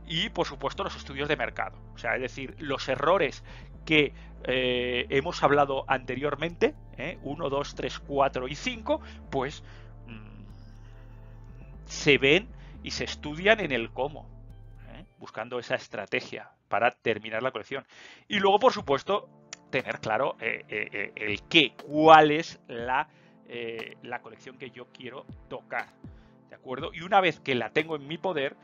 Y 0.06 0.30
por 0.30 0.46
supuesto 0.46 0.82
los 0.82 0.96
estudios 0.96 1.28
de 1.28 1.36
mercado. 1.36 1.76
O 1.94 1.98
sea, 1.98 2.14
es 2.14 2.22
decir, 2.22 2.56
los 2.58 2.88
errores 2.88 3.44
que 3.84 4.14
hemos 4.44 5.42
hablado 5.42 5.84
anteriormente, 5.88 6.74
1, 7.22 7.50
2, 7.50 7.74
3, 7.74 7.98
4 7.98 8.48
y 8.48 8.54
5, 8.54 9.00
pues 9.30 9.62
mm, 10.06 11.84
se 11.84 12.16
ven 12.16 12.48
y 12.82 12.92
se 12.92 13.04
estudian 13.04 13.60
en 13.60 13.70
el 13.70 13.90
cómo 13.90 14.33
buscando 15.18 15.58
esa 15.58 15.74
estrategia 15.74 16.50
para 16.68 16.90
terminar 16.90 17.42
la 17.42 17.50
colección. 17.50 17.84
Y 18.28 18.38
luego, 18.38 18.58
por 18.58 18.72
supuesto, 18.72 19.28
tener 19.70 19.98
claro 19.98 20.36
eh, 20.40 20.64
eh, 20.68 20.88
eh, 20.92 21.12
el 21.16 21.42
qué, 21.48 21.74
cuál 21.76 22.30
es 22.30 22.60
la, 22.68 23.08
la 24.02 24.20
colección 24.20 24.56
que 24.56 24.70
yo 24.70 24.86
quiero 24.92 25.26
tocar. 25.48 25.88
¿De 26.48 26.54
acuerdo? 26.54 26.92
Y 26.94 27.02
una 27.02 27.20
vez 27.20 27.40
que 27.40 27.54
la 27.54 27.70
tengo 27.70 27.96
en 27.96 28.06
mi 28.06 28.16
poder, 28.16 28.56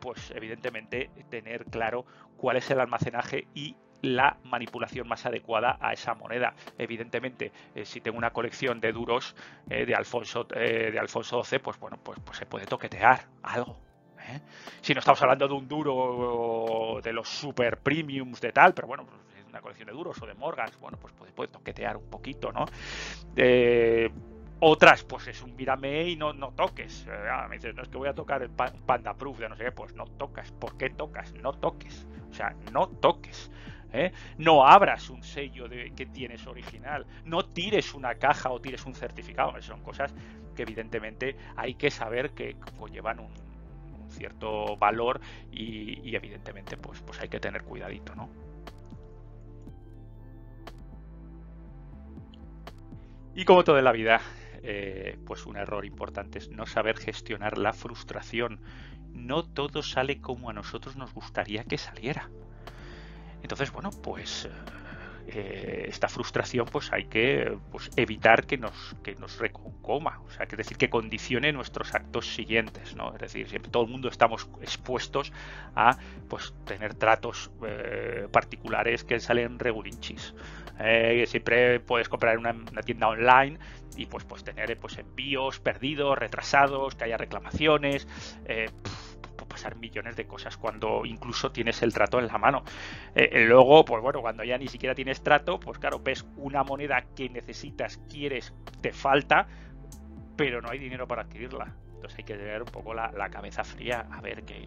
pues 0.00 0.30
evidentemente 0.30 1.10
tener 1.30 1.64
claro 1.64 2.06
cuál 2.36 2.56
es 2.56 2.70
el 2.70 2.80
almacenaje 2.80 3.46
y 3.54 3.76
la 4.02 4.38
manipulación 4.44 5.06
más 5.06 5.26
adecuada 5.26 5.78
a 5.80 5.92
esa 5.92 6.14
moneda. 6.14 6.54
Evidentemente, 6.78 7.52
si 7.84 8.00
tengo 8.00 8.18
una 8.18 8.30
colección 8.30 8.80
de 8.80 8.92
duros 8.92 9.36
de 9.66 9.94
Alfonso 9.94 10.44
de 10.44 10.98
Alfonso 10.98 11.42
XII, 11.44 11.58
pues 11.58 11.78
bueno, 11.78 11.98
pues, 12.02 12.18
pues 12.24 12.38
se 12.38 12.46
puede 12.46 12.66
toquetear 12.66 13.26
algo, 13.42 13.78
¿eh? 14.28 14.40
Si 14.80 14.94
no 14.94 15.00
estamos 15.00 15.20
hablando 15.22 15.48
de 15.48 15.54
un 15.54 15.68
duro 15.68 17.00
de 17.02 17.12
los 17.12 17.28
super 17.28 17.78
premiums 17.78 18.40
de 18.40 18.52
tal, 18.52 18.74
pero 18.74 18.88
bueno, 18.88 19.04
pues, 19.04 19.20
es 19.38 19.46
una 19.48 19.60
colección 19.60 19.86
de 19.86 19.92
duros 19.92 20.20
o 20.20 20.26
de 20.26 20.34
Morgans, 20.34 20.78
bueno, 20.80 20.98
pues 21.00 21.12
puede, 21.34 21.50
toquetear 21.50 21.96
un 21.96 22.08
poquito, 22.08 22.52
¿no? 22.52 22.66
Eh, 23.36 24.10
otras, 24.60 25.02
pues 25.02 25.26
es 25.26 25.42
un 25.42 25.56
mírame 25.56 26.08
y 26.08 26.16
no, 26.16 26.32
no 26.32 26.52
toques. 26.52 27.06
Eh, 27.08 27.28
ah, 27.30 27.46
me 27.48 27.56
dices, 27.56 27.74
no 27.74 27.82
es 27.82 27.88
que 27.88 27.98
voy 27.98 28.08
a 28.08 28.14
tocar 28.14 28.42
el 28.42 28.50
Panda 28.50 29.14
Proof 29.14 29.38
de 29.38 29.48
no 29.48 29.56
sé 29.56 29.64
qué, 29.64 29.72
pues 29.72 29.94
no 29.94 30.04
tocas. 30.04 30.52
¿Por 30.52 30.76
qué 30.76 30.90
tocas? 30.90 31.32
No 31.34 31.52
toques. 31.52 32.06
O 32.30 32.34
sea, 32.34 32.54
no 32.70 32.88
toques. 32.88 33.50
No 34.38 34.66
abras 34.66 35.10
un 35.10 35.22
sello 35.22 35.68
de, 35.68 35.92
que 35.94 36.06
tienes 36.06 36.46
original. 36.46 37.06
No 37.24 37.44
tires 37.44 37.92
una 37.92 38.14
caja 38.14 38.50
o 38.50 38.60
tires 38.60 38.86
un 38.86 38.94
certificado. 38.94 39.60
Son 39.60 39.82
cosas 39.82 40.14
que 40.54 40.62
evidentemente 40.62 41.36
hay 41.56 41.74
que 41.74 41.90
saber 41.90 42.30
que 42.30 42.56
conllevan 42.78 43.20
un, 43.20 43.32
cierto 44.12 44.76
valor 44.76 45.20
y, 45.50 46.14
evidentemente 46.14 46.76
pues, 46.76 47.00
pues 47.00 47.20
hay 47.20 47.28
que 47.28 47.40
tener 47.40 47.62
cuidadito, 47.62 48.14
¿no? 48.14 48.28
Y 53.34 53.44
como 53.44 53.64
todo 53.64 53.78
en 53.78 53.84
la 53.84 53.92
vida, 53.92 54.20
eh, 54.62 55.18
pues 55.26 55.46
un 55.46 55.56
error 55.56 55.86
importante 55.86 56.38
es 56.38 56.50
no 56.50 56.66
saber 56.66 56.98
gestionar 56.98 57.56
la 57.56 57.72
frustración. 57.72 58.60
No 59.08 59.42
todo 59.42 59.82
sale 59.82 60.20
como 60.20 60.50
a 60.50 60.52
nosotros 60.52 60.96
nos 60.96 61.14
gustaría 61.14 61.64
que 61.64 61.78
saliera. 61.78 62.28
Entonces, 63.42 63.72
bueno, 63.72 63.90
pues 63.90 64.48
eh, 65.28 65.86
esta 65.88 66.08
frustración 66.08 66.66
pues 66.66 66.92
hay 66.92 67.04
que 67.04 67.56
pues, 67.70 67.90
evitar 67.96 68.46
que 68.46 68.58
nos, 68.58 68.96
que 69.02 69.14
nos 69.14 69.38
reconcoma, 69.38 70.20
o 70.26 70.30
sea, 70.30 70.46
que 70.46 70.56
decir, 70.56 70.76
que 70.76 70.90
condicione 70.90 71.52
nuestros 71.52 71.94
actos 71.94 72.34
siguientes, 72.34 72.96
¿no? 72.96 73.12
Es 73.14 73.20
decir, 73.20 73.48
siempre 73.48 73.70
todo 73.70 73.84
el 73.84 73.90
mundo 73.90 74.08
estamos 74.08 74.48
expuestos 74.60 75.32
a 75.74 75.96
pues 76.28 76.54
tener 76.64 76.94
tratos 76.94 77.50
eh, 77.66 78.26
particulares 78.30 79.04
que 79.04 79.20
salen 79.20 79.58
regulinchis. 79.58 80.34
Eh, 80.80 81.24
siempre 81.28 81.80
puedes 81.80 82.08
comprar 82.08 82.34
en 82.34 82.40
una, 82.40 82.82
tienda 82.82 83.08
online 83.08 83.58
y 83.96 84.06
pues, 84.06 84.24
pues 84.24 84.42
tener 84.42 84.76
pues 84.78 84.98
envíos 84.98 85.60
perdidos, 85.60 86.18
retrasados, 86.18 86.94
que 86.94 87.04
haya 87.04 87.16
reclamaciones 87.16 88.08
pasar 89.52 89.76
millones 89.76 90.16
de 90.16 90.26
cosas 90.26 90.56
cuando 90.56 91.04
incluso 91.04 91.52
tienes 91.52 91.82
el 91.82 91.92
trato 91.92 92.18
en 92.18 92.26
la 92.26 92.38
mano. 92.38 92.64
Eh, 93.14 93.28
eh, 93.32 93.44
luego, 93.44 93.84
pues 93.84 94.02
bueno, 94.02 94.22
cuando 94.22 94.42
ya 94.44 94.56
ni 94.56 94.66
siquiera 94.66 94.94
tienes 94.94 95.22
trato, 95.22 95.60
pues 95.60 95.78
claro, 95.78 96.00
ves 96.00 96.24
una 96.36 96.64
moneda 96.64 97.04
que 97.14 97.28
necesitas, 97.28 98.00
quieres, 98.08 98.54
te 98.80 98.92
falta, 98.92 99.46
pero 100.36 100.62
no 100.62 100.70
hay 100.70 100.78
dinero 100.78 101.06
para 101.06 101.22
adquirirla. 101.22 101.74
Entonces 101.94 102.18
hay 102.18 102.24
que 102.24 102.34
tener 102.34 102.62
un 102.62 102.68
poco 102.68 102.94
la, 102.94 103.28
cabeza 103.30 103.62
fría 103.62 104.06
a 104.10 104.20
ver 104.22 104.42
que, 104.44 104.64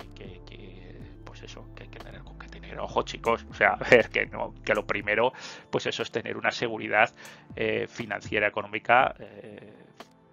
pues 1.26 1.42
eso, 1.42 1.68
que 1.76 1.84
hay 1.84 1.90
que 1.90 2.00
tener 2.00 2.22
con 2.22 2.38
que 2.38 2.48
tener 2.48 2.80
ojo, 2.80 3.02
chicos. 3.02 3.46
O 3.50 3.54
sea, 3.56 3.70
a 3.80 3.90
ver 3.90 4.10
que 4.10 4.28
no, 4.28 4.54
que 4.64 4.76
lo 4.76 4.86
primero, 4.86 5.34
pues 5.72 5.88
eso 5.88 6.04
es 6.04 6.12
tener 6.12 6.38
una 6.38 6.52
seguridad 6.52 7.14
eh, 7.56 7.88
financiera, 7.90 8.48
económica 8.48 9.16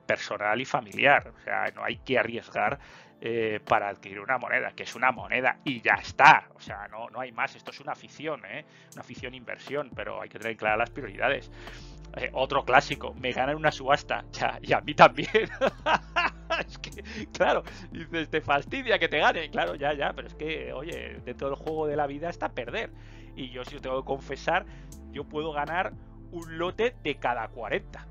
personal 0.07 0.61
y 0.61 0.67
familiar. 0.67 1.33
O 1.35 1.41
sea, 1.41 1.71
no 1.75 1.83
hay 1.83 1.97
que 1.97 2.19
arriesgar 2.19 2.79
eh, 3.25 3.61
para 3.65 3.89
adquirir 3.89 4.19
una 4.19 4.37
moneda, 4.37 4.73
que 4.73 4.83
es 4.83 4.97
una 4.97 5.13
moneda 5.13 5.59
y 5.65 5.81
ya 5.81 5.95
está. 5.95 6.49
O 6.57 6.61
sea, 6.61 6.89
no, 6.89 7.09
no 7.09 7.21
hay 7.21 7.31
más. 7.31 7.55
Esto 7.55 7.71
es 7.71 7.79
una 7.79 7.93
afición, 7.93 8.45
¿eh? 8.45 8.65
Una 8.95 9.03
afición 9.03 9.33
inversión, 9.33 9.93
pero 9.95 10.21
hay 10.21 10.29
que 10.29 10.41
tener 10.41 10.57
claras 10.57 10.79
las 10.81 10.91
prioridades. 10.91 11.49
Eh, 12.17 12.31
otro 12.33 12.65
clásico, 12.65 13.15
me 13.15 13.31
ganan 13.31 13.55
una 13.55 13.71
subasta. 13.71 14.25
Ya, 14.33 14.59
y 14.61 14.73
a 14.73 14.81
mí 14.81 14.93
también. 14.95 15.29
es 16.67 16.79
que, 16.79 17.05
claro, 17.33 17.63
dices, 17.93 18.29
te 18.29 18.41
fastidia 18.41 18.99
que 18.99 19.09
te 19.09 19.21
gane. 19.21 19.51
Claro, 19.51 19.77
ya, 19.77 19.95
ya, 19.95 20.13
pero 20.15 20.27
es 20.27 20.35
que, 20.35 20.73
oye, 20.73 21.21
dentro 21.25 21.49
del 21.49 21.57
juego 21.57 21.87
de 21.87 21.95
la 21.95 22.09
vida 22.09 22.29
está 22.29 22.49
perder. 22.49 22.91
Y 23.37 23.51
yo, 23.51 23.65
si 23.65 23.77
os 23.77 23.83
tengo 23.83 24.03
que 24.03 24.07
confesar, 24.07 24.67
yo 25.13 25.23
puedo 25.23 25.53
ganar 25.53 25.93
un 26.33 26.59
lote 26.59 26.97
de 27.05 27.15
cada 27.21 27.47
40. 27.47 28.05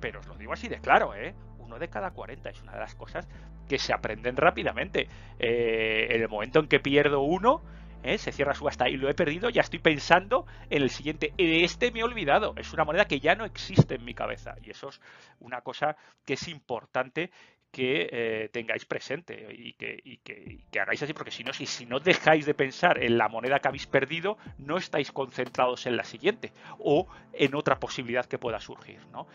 Pero 0.00 0.20
os 0.20 0.26
lo 0.26 0.36
digo 0.36 0.54
así 0.54 0.68
de 0.68 0.80
claro, 0.80 1.14
¿eh? 1.14 1.34
Uno 1.64 1.78
de 1.78 1.88
cada 1.88 2.10
40 2.10 2.50
es 2.50 2.62
una 2.62 2.72
de 2.72 2.80
las 2.80 2.94
cosas 2.94 3.26
que 3.68 3.78
se 3.78 3.92
aprenden 3.92 4.36
rápidamente. 4.36 5.08
Eh, 5.38 6.08
en 6.10 6.22
el 6.22 6.28
momento 6.28 6.60
en 6.60 6.68
que 6.68 6.80
pierdo 6.80 7.22
uno, 7.22 7.62
¿eh? 8.02 8.18
se 8.18 8.32
cierra 8.32 8.54
subasta 8.54 8.88
y 8.88 8.96
lo 8.96 9.08
he 9.08 9.14
perdido, 9.14 9.50
ya 9.50 9.62
estoy 9.62 9.80
pensando 9.80 10.46
en 10.70 10.82
el 10.82 10.90
siguiente. 10.90 11.32
De 11.36 11.64
este 11.64 11.90
me 11.90 12.00
he 12.00 12.04
olvidado. 12.04 12.54
Es 12.56 12.72
una 12.72 12.84
moneda 12.84 13.06
que 13.06 13.18
ya 13.18 13.34
no 13.34 13.44
existe 13.44 13.96
en 13.96 14.04
mi 14.04 14.14
cabeza. 14.14 14.54
Y 14.62 14.70
eso 14.70 14.90
es 14.90 15.00
una 15.40 15.62
cosa 15.62 15.96
que 16.24 16.34
es 16.34 16.48
importante 16.48 17.30
que 17.74 18.08
eh, 18.12 18.48
tengáis 18.52 18.84
presente 18.84 19.48
y 19.52 19.72
que, 19.72 20.80
hagáis 20.80 21.02
así, 21.02 21.12
porque 21.12 21.32
si 21.32 21.42
no, 21.42 21.52
si, 21.52 21.66
si 21.66 21.86
no 21.86 21.98
dejáis 21.98 22.46
de 22.46 22.54
pensar 22.54 23.02
en 23.02 23.18
la 23.18 23.28
moneda 23.28 23.58
que 23.58 23.66
habéis 23.66 23.88
perdido, 23.88 24.38
no 24.58 24.76
estáis 24.76 25.10
concentrados 25.10 25.84
en 25.86 25.96
la 25.96 26.04
siguiente 26.04 26.52
o 26.78 27.08
en 27.32 27.56
otra 27.56 27.80
posibilidad 27.80 28.26
que 28.26 28.38
pueda 28.38 28.60
surgir. 28.60 29.00
No, 29.10 29.26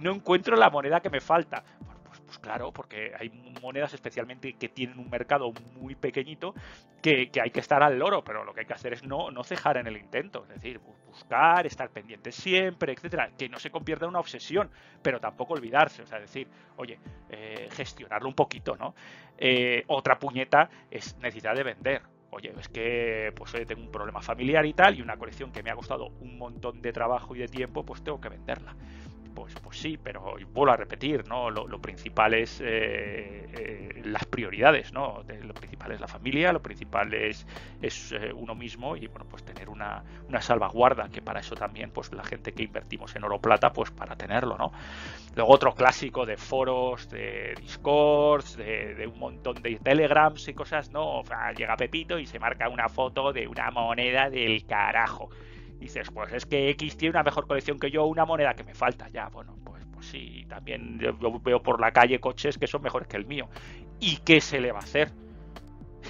no 0.00 0.12
encuentro 0.14 0.56
la 0.56 0.70
moneda 0.70 1.00
que 1.00 1.10
me 1.10 1.20
falta. 1.20 1.62
Claro, 2.44 2.72
porque 2.72 3.10
hay 3.18 3.30
monedas 3.62 3.94
especialmente 3.94 4.52
que 4.52 4.68
tienen 4.68 4.98
un 4.98 5.08
mercado 5.08 5.50
muy 5.80 5.94
pequeñito 5.94 6.54
que, 7.00 7.30
hay 7.42 7.50
que 7.50 7.60
estar 7.60 7.82
al 7.82 7.98
loro, 7.98 8.22
pero 8.22 8.44
lo 8.44 8.52
que 8.52 8.60
hay 8.60 8.66
que 8.66 8.74
hacer 8.74 8.92
es 8.92 9.02
no, 9.02 9.30
no 9.30 9.42
cejar 9.44 9.78
en 9.78 9.86
el 9.86 9.96
intento, 9.96 10.42
es 10.42 10.50
decir, 10.50 10.78
buscar, 11.06 11.64
estar 11.64 11.88
pendiente 11.88 12.32
siempre, 12.32 12.92
etcétera, 12.92 13.30
que 13.38 13.48
no 13.48 13.58
se 13.58 13.70
convierta 13.70 14.04
en 14.04 14.10
una 14.10 14.20
obsesión, 14.20 14.70
pero 15.00 15.20
tampoco 15.20 15.54
olvidarse, 15.54 16.02
o 16.02 16.06
sea, 16.06 16.20
decir, 16.20 16.46
oye, 16.76 16.98
eh, 17.30 17.68
gestionarlo 17.70 18.28
un 18.28 18.34
poquito, 18.34 18.76
¿no? 18.76 18.94
Eh, 19.38 19.82
otra 19.86 20.18
puñeta 20.18 20.68
es 20.90 21.16
necesidad 21.20 21.54
de 21.54 21.62
vender, 21.62 22.02
oye, 22.28 22.52
es 22.60 22.68
que 22.68 23.32
pues 23.34 23.52
tengo 23.66 23.80
un 23.80 23.90
problema 23.90 24.20
familiar 24.20 24.66
y 24.66 24.74
tal, 24.74 24.98
y 24.98 25.00
una 25.00 25.16
colección 25.16 25.50
que 25.50 25.62
me 25.62 25.70
ha 25.70 25.74
costado 25.76 26.08
un 26.20 26.36
montón 26.36 26.82
de 26.82 26.92
trabajo 26.92 27.34
y 27.34 27.38
de 27.38 27.48
tiempo, 27.48 27.86
pues 27.86 28.04
tengo 28.04 28.20
que 28.20 28.28
venderla 28.28 28.76
pues, 29.34 29.54
pues 29.62 29.78
sí, 29.78 29.98
pero 30.02 30.36
vuelvo 30.52 30.72
a 30.72 30.76
repetir, 30.76 31.26
¿no? 31.28 31.50
Lo, 31.50 31.78
principal 31.80 32.34
es 32.34 32.60
eh, 32.60 33.46
eh, 33.52 34.02
las 34.04 34.24
prioridades, 34.24 34.92
¿no? 34.92 35.22
lo 35.42 35.54
principal 35.54 35.92
es 35.92 36.00
la 36.00 36.08
familia, 36.08 36.52
lo 36.52 36.62
principal 36.62 37.12
es, 37.12 37.46
es 37.82 38.12
eh, 38.12 38.32
uno 38.32 38.54
mismo 38.54 38.96
y 38.96 39.06
bueno, 39.08 39.26
pues 39.28 39.44
tener 39.44 39.68
una, 39.68 40.02
salvaguarda, 40.40 41.08
que 41.10 41.20
para 41.20 41.40
eso 41.40 41.54
también, 41.54 41.90
pues 41.90 42.12
la 42.12 42.24
gente 42.24 42.52
que 42.52 42.62
invertimos 42.62 43.14
en 43.16 43.24
oro 43.24 43.40
plata, 43.40 43.72
pues 43.72 43.90
para 43.90 44.16
tenerlo, 44.16 44.56
¿no? 44.56 44.72
Luego 45.34 45.52
otro 45.52 45.74
clásico 45.74 46.24
de 46.24 46.36
foros, 46.36 47.08
de 47.10 47.54
discords, 47.60 48.56
de, 48.56 49.10
un 49.12 49.18
montón 49.18 49.60
de 49.62 49.76
telegrams 49.76 50.48
y 50.48 50.54
cosas, 50.54 50.90
¿no? 50.90 51.22
llega 51.56 51.76
Pepito 51.76 52.18
y 52.18 52.26
se 52.26 52.38
marca 52.38 52.68
una 52.68 52.88
foto 52.88 53.32
de 53.32 53.48
una 53.48 53.70
moneda 53.70 54.30
del 54.30 54.64
carajo 54.66 55.30
dices, 55.84 56.10
pues 56.10 56.32
es 56.32 56.46
que 56.46 56.70
X 56.70 56.96
tiene 56.96 57.10
una 57.10 57.22
mejor 57.22 57.46
colección 57.46 57.78
que 57.78 57.90
yo, 57.90 58.06
una 58.06 58.24
moneda 58.24 58.54
que 58.54 58.64
me 58.64 58.74
falta. 58.74 59.08
Ya, 59.10 59.28
bueno, 59.28 59.54
pues, 59.64 59.84
pues 59.92 60.06
sí, 60.06 60.44
también 60.48 60.98
yo 60.98 61.12
veo 61.40 61.62
por 61.62 61.80
la 61.80 61.92
calle 61.92 62.20
coches 62.20 62.58
que 62.58 62.66
son 62.66 62.82
mejores 62.82 63.06
que 63.06 63.16
el 63.16 63.26
mío. 63.26 63.48
¿Y 64.00 64.16
qué 64.18 64.40
se 64.40 64.60
le 64.60 64.72
va 64.72 64.78
a 64.78 64.82
hacer? 64.82 65.12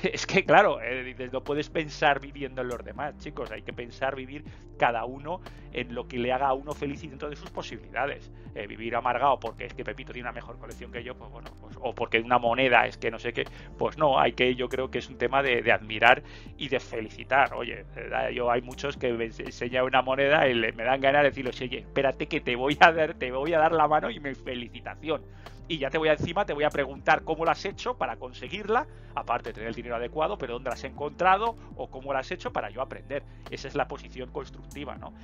es 0.13 0.27
que, 0.27 0.45
claro, 0.45 0.81
eh, 0.83 1.15
no 1.33 1.43
puedes 1.43 1.71
pensar 1.71 2.21
viviendo 2.21 2.63
en 2.63 2.69
los 2.69 2.85
demás, 2.85 3.17
chicos. 3.19 3.51
Hay 3.51 3.63
que 3.63 3.73
pensar 3.73 4.15
vivir 4.15 4.45
cada 4.79 5.05
uno 5.05 5.41
en 5.73 5.95
lo 5.95 6.07
que 6.07 6.19
le 6.19 6.33
haga 6.33 6.49
a 6.49 6.53
uno 6.53 6.73
feliz 6.73 7.03
y 7.05 7.09
dentro 7.09 7.31
de 7.31 7.37
sus 7.37 7.51
posibilidades. 7.51 8.31
Eh, 8.55 8.67
vivir 8.67 8.95
amargado 8.95 9.41
porque 9.41 9.65
es 9.65 9.75
que 9.75 9.85
Pepito 9.85 10.13
tiene 10.13 10.29
una 10.29 10.33
mejor 10.33 10.59
colección 10.59 10.93
que 10.93 11.03
yo, 11.03 11.17
pues 11.17 11.31
bueno, 11.31 11.51
pues, 11.61 11.77
o 11.81 11.95
porque 11.95 12.21
una 12.21 12.39
moneda 12.39 12.87
es 12.87 12.97
que 12.97 13.11
no 13.11 13.19
sé 13.19 13.33
qué, 13.33 13.45
pues 13.79 13.99
no, 13.99 14.19
hay 14.19 14.33
que, 14.33 14.55
yo 14.55 14.69
creo 14.69 14.91
que 14.91 14.99
es 14.99 15.09
un 15.09 15.19
tema 15.19 15.43
de, 15.43 15.73
admirar 15.73 16.23
y 16.57 16.69
de 16.69 16.79
felicitar. 16.79 17.55
Oye, 17.55 17.85
yo 18.33 18.51
hay 18.51 18.63
muchos 18.63 18.97
que 18.97 19.13
me 19.13 19.25
enseñan 19.25 19.85
una 19.85 20.03
moneda 20.03 20.49
y 20.49 20.55
me 20.55 20.85
dan 20.85 21.01
ganas 21.01 21.23
de 21.23 21.31
decirles, 21.31 21.61
oye, 21.61 21.79
espérate 21.79 22.29
que 22.29 22.41
te 22.41 22.55
voy 22.55 22.77
a 22.81 22.93
dar, 22.93 23.15
te 23.15 23.33
voy 23.33 23.55
a 23.55 23.59
dar 23.59 23.73
la 23.73 23.89
mano 23.89 24.11
y 24.11 24.21
mi 24.21 24.35
felicitación 24.35 25.23
y 25.69 25.79
ya 25.79 25.91
te 25.91 25.99
voy 25.99 26.09
a 26.09 26.13
encima, 26.13 26.45
te 26.45 26.53
voy 26.53 26.65
a 26.65 26.71
preguntar 26.71 27.25
cómo 27.25 27.45
lo 27.45 27.51
has 27.51 27.65
hecho 27.65 27.97
para 27.97 28.17
conseguirla, 28.17 28.87
aparte 29.15 29.51
de 29.51 29.55
tener 29.55 29.69
el 29.69 29.75
dinero 29.75 29.97
adecuado, 29.97 30.37
pero 30.37 30.55
dónde 30.55 30.71
la 30.71 30.75
has 30.75 30.85
encontrado 30.85 31.57
o 31.77 31.89
cómo 31.89 32.13
lo 32.13 32.19
has 32.19 32.31
hecho 32.31 32.53
para 32.53 32.71
yo 32.71 32.83
aprender. 32.83 33.23
Esa 33.51 33.69
es 33.69 33.75
la 33.75 33.89
posición 33.89 34.31
constructiva, 34.31 34.97
¿no? 34.97 35.15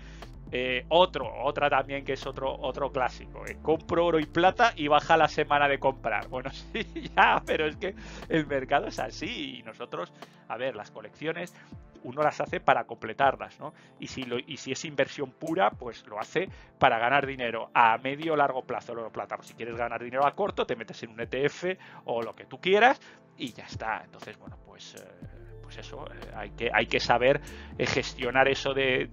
Eh, 0.53 0.85
otro, 0.89 1.31
otra 1.45 1.71
también 1.71 2.05
que 2.05 2.15
es 2.15 2.27
otro, 2.27 2.53
otro 2.61 2.91
clásico. 2.91 3.45
Eh, 3.47 3.59
compro 3.63 4.07
oro 4.07 4.19
y 4.19 4.27
plata 4.27 4.73
y 4.75 4.89
baja 4.89 5.17
la 5.17 5.29
semana 5.29 5.69
de 5.69 5.79
comprar. 5.79 6.29
Bueno, 6.29 6.51
sí, 6.73 6.85
ya, 7.17 7.43
pero 7.45 7.67
es 7.67 7.77
que 7.77 7.95
el 8.29 8.47
mercado 8.47 8.87
es 8.87 8.99
así 8.99 9.59
y 9.59 9.63
nosotros, 9.63 10.13
a 10.49 10.57
ver, 10.57 10.75
las 10.75 10.91
colecciones 10.91 11.55
uno 12.05 12.23
las 12.23 12.41
hace 12.41 12.61
para 12.61 12.85
completarlas, 12.85 13.59
¿no? 13.59 13.73
Y 13.99 14.07
si, 14.07 14.25
lo, 14.25 14.39
y 14.39 14.57
si 14.57 14.73
es 14.73 14.85
inversión 14.85 15.31
pura, 15.33 15.71
pues 15.71 16.07
lo 16.07 16.19
hace 16.19 16.49
para 16.79 16.99
ganar 16.99 17.27
dinero 17.27 17.71
a 17.75 17.99
medio 17.99 18.35
o 18.35 18.37
largo 18.37 18.63
plazo, 18.63 18.93
oro 18.93 19.11
plata. 19.11 19.37
si 19.43 19.55
quieres 19.55 19.77
ganar 19.77 20.03
dinero 20.03 20.27
a 20.27 20.35
corto, 20.35 20.67
te 20.67 20.77
metes 20.77 21.03
en 21.03 21.11
un 21.11 21.21
ETF 21.21 21.65
o 22.05 22.23
lo 22.23 22.35
que 22.35 22.45
tú 22.45 22.61
quieras 22.61 23.01
y 23.37 23.53
ya 23.53 23.65
está. 23.65 24.03
Entonces, 24.05 24.39
bueno, 24.39 24.57
pues... 24.67 24.95
Eh, 24.95 25.41
pues 25.71 25.87
eso, 25.87 26.05
eh, 26.07 26.33
hay, 26.35 26.51
que, 26.51 26.69
hay 26.75 26.87
que 26.87 26.99
saber 26.99 27.41
eh, 27.79 27.87
gestionar 27.87 28.49
eso 28.49 28.75
de, 28.75 29.09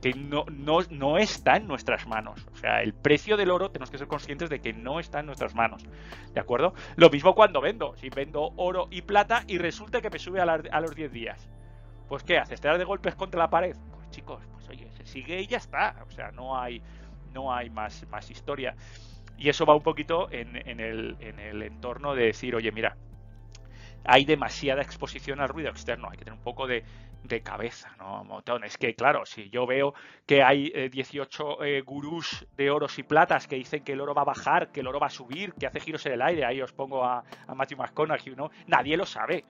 que 0.00 0.14
no, 0.14 0.46
no, 0.50 0.78
no, 0.88 1.18
está 1.18 1.56
en 1.56 1.66
nuestras 1.66 2.06
manos. 2.06 2.46
O 2.50 2.56
sea, 2.56 2.80
el 2.80 2.94
precio 2.94 3.36
del 3.36 3.50
oro 3.50 3.70
tenemos 3.70 3.90
que 3.90 3.98
ser 3.98 4.06
conscientes 4.06 4.48
de 4.48 4.60
que 4.60 4.72
no 4.72 5.00
está 5.00 5.20
en 5.20 5.26
nuestras 5.26 5.54
manos. 5.54 5.84
¿De 6.32 6.40
acuerdo? 6.40 6.72
Lo 6.96 7.10
mismo 7.10 7.34
cuando 7.34 7.60
vendo. 7.60 7.94
Si 7.96 8.08
vendo 8.08 8.52
oro 8.56 8.88
y 8.90 9.02
plata 9.02 9.44
y 9.46 9.58
resulta 9.58 10.00
que 10.00 10.08
me 10.08 10.18
sube 10.18 10.40
a, 10.40 10.44
a 10.44 10.80
los 10.80 10.94
10 10.94 11.12
días. 11.12 11.50
Pues 12.10 12.24
¿qué 12.24 12.38
haces? 12.38 12.60
¿Te 12.60 12.66
das 12.66 12.76
de 12.76 12.84
golpes 12.84 13.14
contra 13.14 13.38
la 13.38 13.48
pared? 13.48 13.76
Pues 13.92 14.10
chicos, 14.10 14.42
pues 14.50 14.68
oye, 14.68 14.90
se 14.90 15.06
sigue 15.06 15.42
y 15.42 15.46
ya 15.46 15.58
está. 15.58 15.94
O 16.08 16.10
sea, 16.10 16.32
no 16.32 16.58
hay, 16.58 16.82
no 17.32 17.54
hay 17.54 17.70
más, 17.70 18.04
más 18.08 18.28
historia. 18.32 18.74
Y 19.38 19.48
eso 19.48 19.64
va 19.64 19.76
un 19.76 19.84
poquito 19.84 20.28
en, 20.32 20.56
en, 20.56 20.80
el, 20.80 21.16
en 21.20 21.38
el 21.38 21.62
entorno 21.62 22.16
de 22.16 22.24
decir, 22.24 22.56
oye, 22.56 22.72
mira, 22.72 22.96
hay 24.04 24.24
demasiada 24.24 24.82
exposición 24.82 25.40
al 25.40 25.50
ruido 25.50 25.70
externo, 25.70 26.08
hay 26.10 26.18
que 26.18 26.24
tener 26.24 26.36
un 26.36 26.42
poco 26.42 26.66
de, 26.66 26.82
cabeza, 27.44 27.94
¿no? 27.96 28.42
Es 28.64 28.76
que, 28.76 28.96
claro, 28.96 29.24
si 29.24 29.48
yo 29.50 29.64
veo 29.64 29.94
que 30.26 30.42
hay 30.42 30.72
18 30.90 31.62
eh, 31.62 31.78
eh, 31.78 31.80
gurús 31.82 32.44
de 32.56 32.70
oros 32.72 32.98
y 32.98 33.04
platas 33.04 33.46
que 33.46 33.54
dicen 33.54 33.84
que 33.84 33.92
el 33.92 34.00
oro 34.00 34.14
va 34.14 34.22
a 34.22 34.24
bajar, 34.24 34.72
que 34.72 34.80
el 34.80 34.88
oro 34.88 34.98
va 34.98 35.06
a 35.06 35.10
subir, 35.10 35.52
que 35.52 35.68
hace 35.68 35.78
giros 35.78 36.04
en 36.06 36.14
el 36.14 36.22
aire, 36.22 36.44
ahí 36.44 36.60
os 36.60 36.72
pongo 36.72 37.04
a, 37.04 37.22
a 37.46 37.54
Matthew 37.54 37.78
McConaughey, 37.78 38.34
¿no? 38.34 38.50
Nadie 38.66 38.96
lo 38.96 39.06
sabe. 39.06 39.44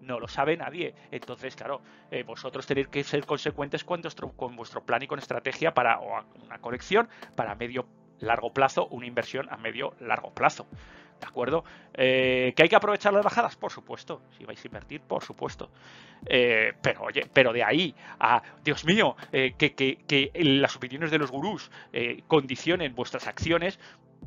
No 0.00 0.18
lo 0.18 0.28
sabe 0.28 0.56
nadie. 0.56 0.94
Entonces, 1.10 1.54
claro, 1.56 1.82
eh, 2.10 2.22
vosotros 2.22 2.66
tenéis 2.66 2.88
que 2.88 3.04
ser 3.04 3.26
consecuentes 3.26 3.84
con 3.84 4.00
vuestro, 4.00 4.32
con 4.32 4.56
vuestro 4.56 4.84
plan 4.84 5.02
y 5.02 5.06
con 5.06 5.18
estrategia 5.18 5.72
para 5.74 5.98
una 5.98 6.58
colección 6.60 7.08
para 7.34 7.54
medio 7.54 7.86
largo 8.20 8.52
plazo, 8.52 8.86
una 8.88 9.06
inversión 9.06 9.48
a 9.50 9.56
medio 9.56 9.94
largo 10.00 10.32
plazo. 10.32 10.66
¿De 11.20 11.26
acuerdo? 11.26 11.64
Eh, 11.92 12.54
¿Que 12.56 12.62
hay 12.62 12.68
que 12.68 12.76
aprovechar 12.76 13.12
las 13.12 13.22
bajadas? 13.22 13.54
Por 13.56 13.70
supuesto. 13.70 14.22
Si 14.38 14.44
vais 14.44 14.62
a 14.64 14.66
invertir, 14.66 15.02
por 15.02 15.22
supuesto. 15.22 15.70
Eh, 16.24 16.72
pero 16.80 17.02
oye, 17.02 17.28
pero 17.32 17.52
de 17.52 17.62
ahí 17.62 17.94
a, 18.18 18.42
Dios 18.64 18.86
mío, 18.86 19.16
eh, 19.30 19.52
que, 19.58 20.30
las 20.34 20.76
opiniones 20.76 21.10
de 21.10 21.18
los 21.18 21.30
gurús 21.30 21.70
condicionen 22.26 22.94
vuestras 22.94 23.26
acciones, 23.26 23.78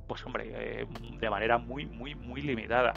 pues 0.08 0.24
hombre, 0.26 0.86
de 1.20 1.30
manera 1.30 1.58
muy, 1.58 1.86
muy, 1.88 2.14
muy 2.14 2.42
limitada. 2.42 2.94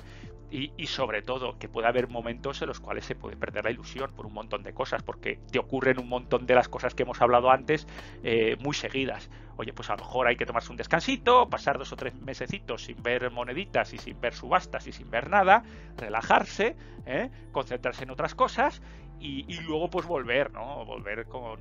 Y, 0.58 0.86
sobre 0.86 1.20
todo 1.20 1.58
que 1.58 1.68
puede 1.68 1.86
haber 1.86 2.08
momentos 2.08 2.62
en 2.62 2.68
los 2.68 2.80
cuales 2.80 3.04
se 3.04 3.14
puede 3.14 3.36
perder 3.36 3.64
la 3.64 3.70
ilusión 3.70 4.10
por 4.16 4.24
un 4.24 4.32
montón 4.32 4.62
de 4.62 4.72
cosas, 4.72 5.02
porque 5.02 5.38
te 5.52 5.58
ocurren 5.58 5.98
un 5.98 6.08
montón 6.08 6.46
de 6.46 6.54
las 6.54 6.66
cosas 6.66 6.94
que 6.94 7.02
hemos 7.02 7.20
hablado 7.20 7.50
antes 7.50 7.86
eh, 8.22 8.56
muy 8.60 8.74
seguidas. 8.74 9.28
Oye, 9.58 9.74
pues 9.74 9.90
a 9.90 9.96
lo 9.96 10.04
mejor 10.04 10.28
hay 10.28 10.36
que 10.36 10.46
tomarse 10.46 10.70
un 10.70 10.78
descansito, 10.78 11.50
pasar 11.50 11.76
dos 11.76 11.92
o 11.92 11.96
tres 11.96 12.14
mesecitos 12.14 12.84
sin 12.84 13.02
ver 13.02 13.30
moneditas 13.30 13.92
y 13.92 13.98
sin 13.98 14.18
ver 14.18 14.32
subastas 14.32 14.86
y 14.86 14.92
sin 14.92 15.10
ver 15.10 15.28
nada, 15.28 15.62
relajarse, 15.98 16.74
¿eh? 17.04 17.30
concentrarse 17.52 18.04
en 18.04 18.10
otras 18.10 18.34
cosas 18.34 18.80
y, 19.20 19.60
luego 19.60 19.90
pues 19.90 20.06
volver, 20.06 20.52
¿no? 20.52 20.86
Volver 20.86 21.26
con, 21.26 21.60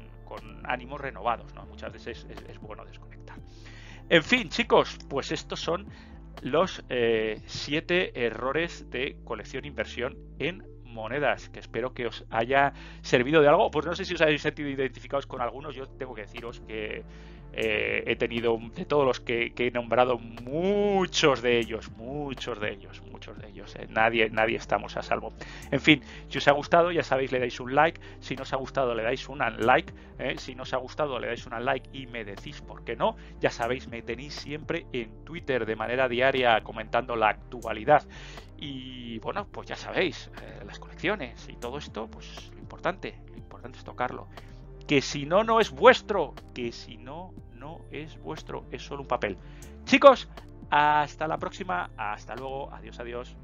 ánimos 0.64 1.02
renovados, 1.02 1.54
¿no? 1.54 1.66
Muchas 1.66 1.92
veces 1.92 2.28
es 2.30 2.60
bueno 2.62 2.86
desconectar. 2.86 3.38
En 4.08 4.24
fin, 4.24 4.50
chicos, 4.50 5.00
pues 5.10 5.32
estos 5.32 5.60
son 5.60 5.88
los 6.42 6.84
eh, 6.90 7.42
siete 7.46 8.26
errores 8.26 8.90
de 8.90 9.18
colección 9.24 9.66
inversión 9.66 10.18
en 10.40 10.64
monedas, 10.84 11.50
que 11.50 11.60
espero 11.60 11.94
que 11.94 12.08
os 12.08 12.26
haya 12.30 12.74
servido 13.02 13.42
de 13.42 13.50
algo. 13.50 13.70
Pues 13.70 13.86
no 13.86 13.96
sé 13.96 14.06
si 14.06 14.14
os 14.14 14.22
habéis 14.22 14.42
sentido 14.42 14.70
identificados 14.70 15.28
con 15.28 15.42
algunos, 15.42 15.76
yo 15.76 15.86
tengo 15.88 16.16
que 16.16 16.22
deciros 16.22 16.62
que 16.62 17.04
eh, 17.54 18.04
he 18.06 18.16
tenido 18.18 18.60
de 18.76 18.86
todos 18.86 19.06
los 19.06 19.22
que, 19.22 19.54
he 19.56 19.72
nombrado 19.72 20.18
muchos 20.18 21.42
de 21.42 21.58
ellos, 21.58 21.90
muchos 21.92 22.60
de 22.60 22.74
ellos, 22.74 23.02
muchos 23.12 23.38
de 23.38 23.48
ellos. 23.48 23.76
Eh. 23.78 23.88
Nadie, 23.90 24.30
nadie 24.30 24.58
estamos 24.58 24.98
a 24.98 25.02
salvo. 25.02 25.34
En 25.72 25.80
fin, 25.80 26.02
si 26.28 26.38
os 26.38 26.48
ha 26.48 26.52
gustado, 26.52 26.92
ya 26.92 27.04
sabéis, 27.04 27.32
le 27.32 27.40
dais 27.40 27.60
un 27.60 27.74
like. 27.74 28.02
Si 28.20 28.36
no 28.36 28.44
os 28.44 28.52
ha 28.52 28.58
gustado, 28.58 28.94
le 28.94 29.04
dais 29.04 29.30
un 29.30 29.40
like. 29.40 29.94
Eh. 30.20 30.36
Si 30.38 30.54
no 30.54 30.64
os 30.64 30.74
ha 30.74 30.78
gustado, 30.78 31.18
le 31.18 31.28
dais 31.28 31.46
un 31.46 31.64
like 31.64 31.90
y 31.94 32.08
me 32.08 32.26
decís 32.26 32.62
por 32.62 32.84
qué 32.84 32.96
no. 32.98 33.16
Ya 33.40 33.52
sabéis, 33.52 33.88
me 33.88 34.02
tenéis 34.02 34.34
siempre 34.34 34.86
en 34.92 35.24
Twitter 35.24 35.66
de 35.66 35.76
manera 35.78 36.10
diaria 36.10 36.62
comentando 36.62 37.16
la 37.16 37.30
actualidad. 37.30 38.04
Y 38.58 39.20
bueno, 39.20 39.48
pues 39.52 39.68
ya 39.68 39.76
sabéis, 39.76 40.30
las 40.66 40.80
colecciones 40.80 41.48
y 41.50 41.58
todo 41.58 41.78
esto, 41.78 42.08
pues 42.08 42.52
lo 42.54 42.60
importante, 42.60 43.16
lo 43.30 43.38
importante 43.38 43.78
es 43.78 43.84
tocarlo 43.84 44.28
que 44.88 45.02
si 45.02 45.26
no, 45.26 45.44
no 45.44 45.60
es 45.60 45.72
vuestro, 45.72 46.34
que 46.54 46.72
si 46.72 46.98
no, 46.98 47.34
no 47.54 47.82
es 47.92 48.18
vuestro, 48.22 48.66
es 48.72 48.84
solo 48.84 49.02
un 49.02 49.08
papel. 49.08 49.38
Chicos, 49.86 50.28
hasta 50.70 51.28
la 51.28 51.38
próxima, 51.38 51.90
hasta 51.98 52.36
luego, 52.36 52.72
adiós, 52.72 53.00
adiós. 53.00 53.36